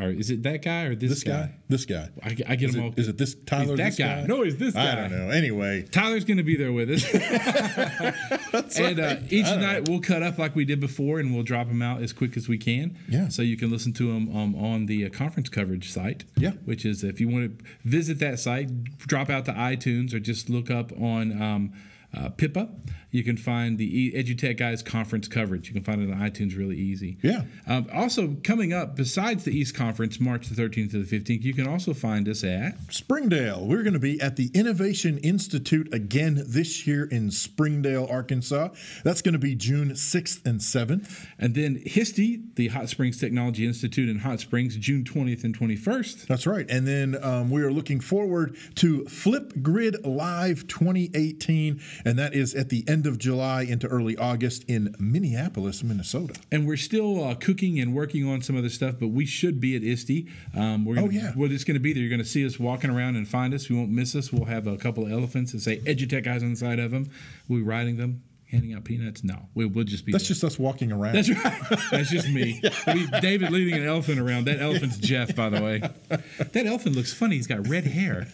or 0.00 0.10
is 0.10 0.30
it 0.30 0.42
that 0.42 0.62
guy 0.62 0.84
or 0.84 0.94
this, 0.94 1.10
this 1.10 1.24
guy? 1.24 1.32
guy? 1.32 1.54
This 1.68 1.84
guy. 1.84 2.08
I, 2.22 2.28
I 2.28 2.32
get 2.56 2.62
is 2.62 2.74
him 2.74 2.80
it, 2.80 2.84
all. 2.84 2.94
Is 2.96 3.08
it 3.08 3.18
this 3.18 3.34
Tyler? 3.46 3.76
that 3.76 3.96
guy? 3.96 4.22
guy? 4.22 4.26
No, 4.26 4.42
it's 4.42 4.56
this 4.56 4.74
guy. 4.74 4.92
I 4.92 4.94
don't 4.94 5.12
know. 5.12 5.30
Anyway, 5.30 5.82
Tyler's 5.82 6.24
going 6.24 6.38
to 6.38 6.42
be 6.42 6.56
there 6.56 6.72
with 6.72 6.90
us, 6.90 7.04
and 8.78 8.98
uh, 8.98 9.16
each 9.30 9.46
night 9.46 9.86
know. 9.86 9.92
we'll 9.92 10.00
cut 10.00 10.22
up 10.22 10.38
like 10.38 10.56
we 10.56 10.64
did 10.64 10.80
before, 10.80 11.20
and 11.20 11.34
we'll 11.34 11.44
drop 11.44 11.68
them 11.68 11.82
out 11.82 12.02
as 12.02 12.12
quick 12.12 12.36
as 12.36 12.48
we 12.48 12.58
can. 12.58 12.98
Yeah. 13.08 13.28
So 13.28 13.42
you 13.42 13.56
can 13.56 13.70
listen 13.70 13.92
to 13.94 14.12
them 14.12 14.34
um, 14.34 14.54
on 14.56 14.86
the 14.86 15.06
uh, 15.06 15.10
conference 15.10 15.48
coverage 15.48 15.90
site. 15.90 16.24
Yeah. 16.36 16.52
Which 16.64 16.84
is 16.84 17.04
if 17.04 17.20
you 17.20 17.28
want 17.28 17.58
to 17.58 17.64
visit 17.84 18.18
that 18.18 18.40
site, 18.40 18.84
drop 18.98 19.30
out 19.30 19.44
to 19.44 19.52
iTunes 19.52 20.12
or 20.12 20.18
just 20.18 20.50
look 20.50 20.70
up 20.70 20.92
on 21.00 21.40
um, 21.40 21.72
uh, 22.16 22.28
Pippa 22.30 22.68
you 23.14 23.22
can 23.22 23.36
find 23.36 23.78
the 23.78 24.12
EduTech 24.12 24.56
Guys 24.56 24.82
conference 24.82 25.28
coverage. 25.28 25.68
You 25.68 25.74
can 25.74 25.84
find 25.84 26.02
it 26.02 26.12
on 26.12 26.18
iTunes 26.18 26.58
really 26.58 26.76
easy. 26.76 27.16
Yeah. 27.22 27.44
Um, 27.64 27.86
also, 27.94 28.36
coming 28.42 28.72
up, 28.72 28.96
besides 28.96 29.44
the 29.44 29.56
East 29.56 29.72
Conference, 29.72 30.18
March 30.18 30.48
the 30.48 30.60
13th 30.60 30.90
to 30.90 31.04
the 31.04 31.20
15th, 31.20 31.44
you 31.44 31.54
can 31.54 31.68
also 31.68 31.94
find 31.94 32.28
us 32.28 32.42
at. 32.42 32.74
Springdale. 32.92 33.68
We're 33.68 33.84
going 33.84 33.92
to 33.92 34.00
be 34.00 34.20
at 34.20 34.34
the 34.34 34.50
Innovation 34.52 35.18
Institute 35.18 35.94
again 35.94 36.42
this 36.44 36.88
year 36.88 37.04
in 37.04 37.30
Springdale, 37.30 38.08
Arkansas. 38.10 38.70
That's 39.04 39.22
going 39.22 39.34
to 39.34 39.38
be 39.38 39.54
June 39.54 39.90
6th 39.92 40.44
and 40.44 40.58
7th. 40.58 41.24
And 41.38 41.54
then 41.54 41.82
HISTE, 41.86 42.56
the 42.56 42.68
Hot 42.68 42.88
Springs 42.88 43.20
Technology 43.20 43.64
Institute 43.64 44.08
in 44.08 44.18
Hot 44.18 44.40
Springs, 44.40 44.76
June 44.76 45.04
20th 45.04 45.44
and 45.44 45.56
21st. 45.56 46.26
That's 46.26 46.48
right. 46.48 46.66
And 46.68 46.84
then 46.84 47.22
um, 47.22 47.48
we 47.48 47.62
are 47.62 47.70
looking 47.70 48.00
forward 48.00 48.56
to 48.74 49.04
Flipgrid 49.04 50.04
Live 50.04 50.66
2018, 50.66 51.80
and 52.04 52.18
that 52.18 52.34
is 52.34 52.56
at 52.56 52.70
the 52.70 52.84
end 52.88 53.03
of 53.06 53.18
July 53.18 53.62
into 53.62 53.86
early 53.88 54.16
August 54.16 54.64
in 54.68 54.94
Minneapolis, 54.98 55.82
Minnesota. 55.82 56.34
And 56.50 56.66
we're 56.66 56.76
still 56.76 57.22
uh, 57.24 57.34
cooking 57.34 57.78
and 57.80 57.94
working 57.94 58.28
on 58.28 58.42
some 58.42 58.56
other 58.56 58.68
stuff, 58.68 58.96
but 59.00 59.08
we 59.08 59.26
should 59.26 59.60
be 59.60 59.76
at 59.76 59.82
ISTE. 59.82 60.26
Um, 60.56 60.84
we're 60.84 60.94
gonna, 60.96 61.06
Oh, 61.06 61.10
yeah. 61.10 61.32
We're 61.36 61.48
just 61.48 61.66
going 61.66 61.74
to 61.74 61.80
be 61.80 61.92
there. 61.92 62.02
You're 62.02 62.10
going 62.10 62.18
to 62.22 62.24
see 62.24 62.44
us 62.46 62.58
walking 62.58 62.90
around 62.90 63.16
and 63.16 63.26
find 63.28 63.52
us. 63.54 63.68
You 63.68 63.76
won't 63.76 63.90
miss 63.90 64.14
us. 64.14 64.32
We'll 64.32 64.46
have 64.46 64.66
a 64.66 64.76
couple 64.76 65.04
of 65.06 65.12
elephants 65.12 65.52
and 65.52 65.60
say 65.62 65.78
EduTech 65.80 66.24
guys 66.24 66.42
on 66.42 66.50
the 66.50 66.56
side 66.56 66.78
of 66.78 66.90
them. 66.90 67.10
We'll 67.48 67.60
be 67.60 67.64
riding 67.64 67.96
them, 67.96 68.22
handing 68.54 68.74
out 68.74 68.84
peanuts. 68.84 69.22
No, 69.24 69.36
we, 69.54 69.66
we'll 69.66 69.84
just 69.84 70.06
be 70.06 70.12
That's 70.12 70.24
there. 70.24 70.28
just 70.34 70.44
us 70.44 70.58
walking 70.58 70.92
around. 70.92 71.14
That's 71.16 71.30
right. 71.30 71.62
That's 71.90 72.10
just 72.10 72.28
me. 72.28 72.60
We- 72.86 73.06
David 73.20 73.50
leading 73.50 73.74
an 73.74 73.84
elephant 73.86 74.18
around. 74.18 74.46
That 74.46 74.60
elephant's 74.60 74.98
Jeff, 74.98 75.34
by 75.34 75.48
the 75.50 75.60
way. 75.62 75.82
That 76.52 76.66
elephant 76.66 76.96
looks 76.96 77.12
funny. 77.12 77.36
He's 77.36 77.46
got 77.46 77.66
red 77.68 77.84
hair. 77.84 78.26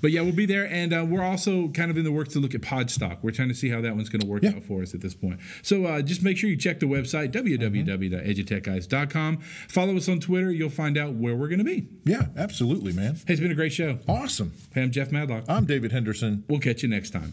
But 0.00 0.10
yeah, 0.10 0.20
we'll 0.22 0.32
be 0.32 0.46
there, 0.46 0.66
and 0.68 0.92
uh, 0.92 1.04
we're 1.08 1.22
also 1.22 1.68
kind 1.68 1.90
of 1.90 1.96
in 1.96 2.04
the 2.04 2.12
works 2.12 2.32
to 2.34 2.38
look 2.40 2.54
at 2.54 2.60
Podstock. 2.60 3.18
We're 3.22 3.30
trying 3.30 3.48
to 3.48 3.54
see 3.54 3.70
how 3.70 3.80
that 3.80 3.94
one's 3.96 4.08
going 4.10 4.20
to 4.20 4.26
work 4.26 4.42
Yeah. 4.42 4.50
out 4.50 4.64
for 4.64 4.82
us 4.82 4.92
at 4.94 5.00
this 5.00 5.14
point. 5.14 5.40
So 5.62 5.86
uh, 5.86 6.02
just 6.02 6.22
make 6.22 6.36
sure 6.36 6.50
you 6.50 6.56
check 6.56 6.80
the 6.80 6.86
website 6.86 7.32
www.edutechguys.com. 7.32 9.38
Follow 9.68 9.96
us 9.96 10.08
on 10.08 10.20
Twitter. 10.20 10.50
You'll 10.50 10.68
find 10.70 10.98
out 10.98 11.14
where 11.14 11.34
we're 11.34 11.48
going 11.48 11.58
to 11.58 11.64
be. 11.64 11.88
yeah, 12.04 12.26
absolutely, 12.36 12.92
man. 12.92 13.14
Hey, 13.26 13.34
it's 13.34 13.40
been 13.40 13.52
a 13.52 13.54
great 13.54 13.72
show. 13.72 13.98
Awesome. 14.08 14.52
Hey, 14.74 14.82
I'm 14.82 14.90
Jeff 14.90 15.10
Madlock. 15.10 15.44
I'm 15.48 15.64
David 15.64 15.92
Henderson. 15.92 16.44
We'll 16.48 16.60
catch 16.60 16.82
you 16.82 16.88
next 16.88 17.10
time. 17.10 17.32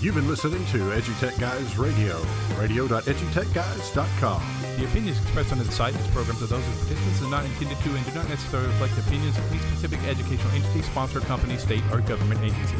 You've 0.00 0.14
been 0.14 0.28
listening 0.28 0.64
to 0.66 0.78
EduTech 0.78 1.40
Guys 1.40 1.76
Radio, 1.76 2.22
radio.edutechguys.com. 2.56 4.42
The 4.78 4.84
opinions 4.84 5.20
expressed 5.20 5.50
on 5.50 5.58
the 5.58 5.64
site 5.72 5.92
and 5.92 6.04
its 6.04 6.14
programs 6.14 6.40
are 6.40 6.46
those 6.46 6.64
of 6.64 6.72
the 6.78 6.86
participants 6.86 7.20
and 7.20 7.30
not 7.32 7.44
intended 7.44 7.78
to 7.78 7.90
and 7.96 8.06
do 8.06 8.14
not 8.14 8.28
necessarily 8.28 8.68
reflect 8.68 8.94
the 8.94 9.00
opinions 9.00 9.36
of 9.36 9.50
any 9.50 9.58
specific 9.58 10.00
educational 10.04 10.52
entity, 10.52 10.82
sponsor, 10.82 11.18
company, 11.18 11.56
state, 11.56 11.82
or 11.90 12.00
government 12.00 12.40
agency. 12.42 12.76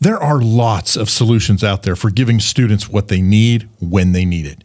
There 0.00 0.16
are 0.16 0.40
lots 0.40 0.96
of 0.96 1.10
solutions 1.10 1.62
out 1.62 1.82
there 1.82 1.94
for 1.94 2.08
giving 2.08 2.40
students 2.40 2.88
what 2.88 3.08
they 3.08 3.20
need 3.20 3.68
when 3.80 4.12
they 4.12 4.24
need 4.24 4.46
it. 4.46 4.64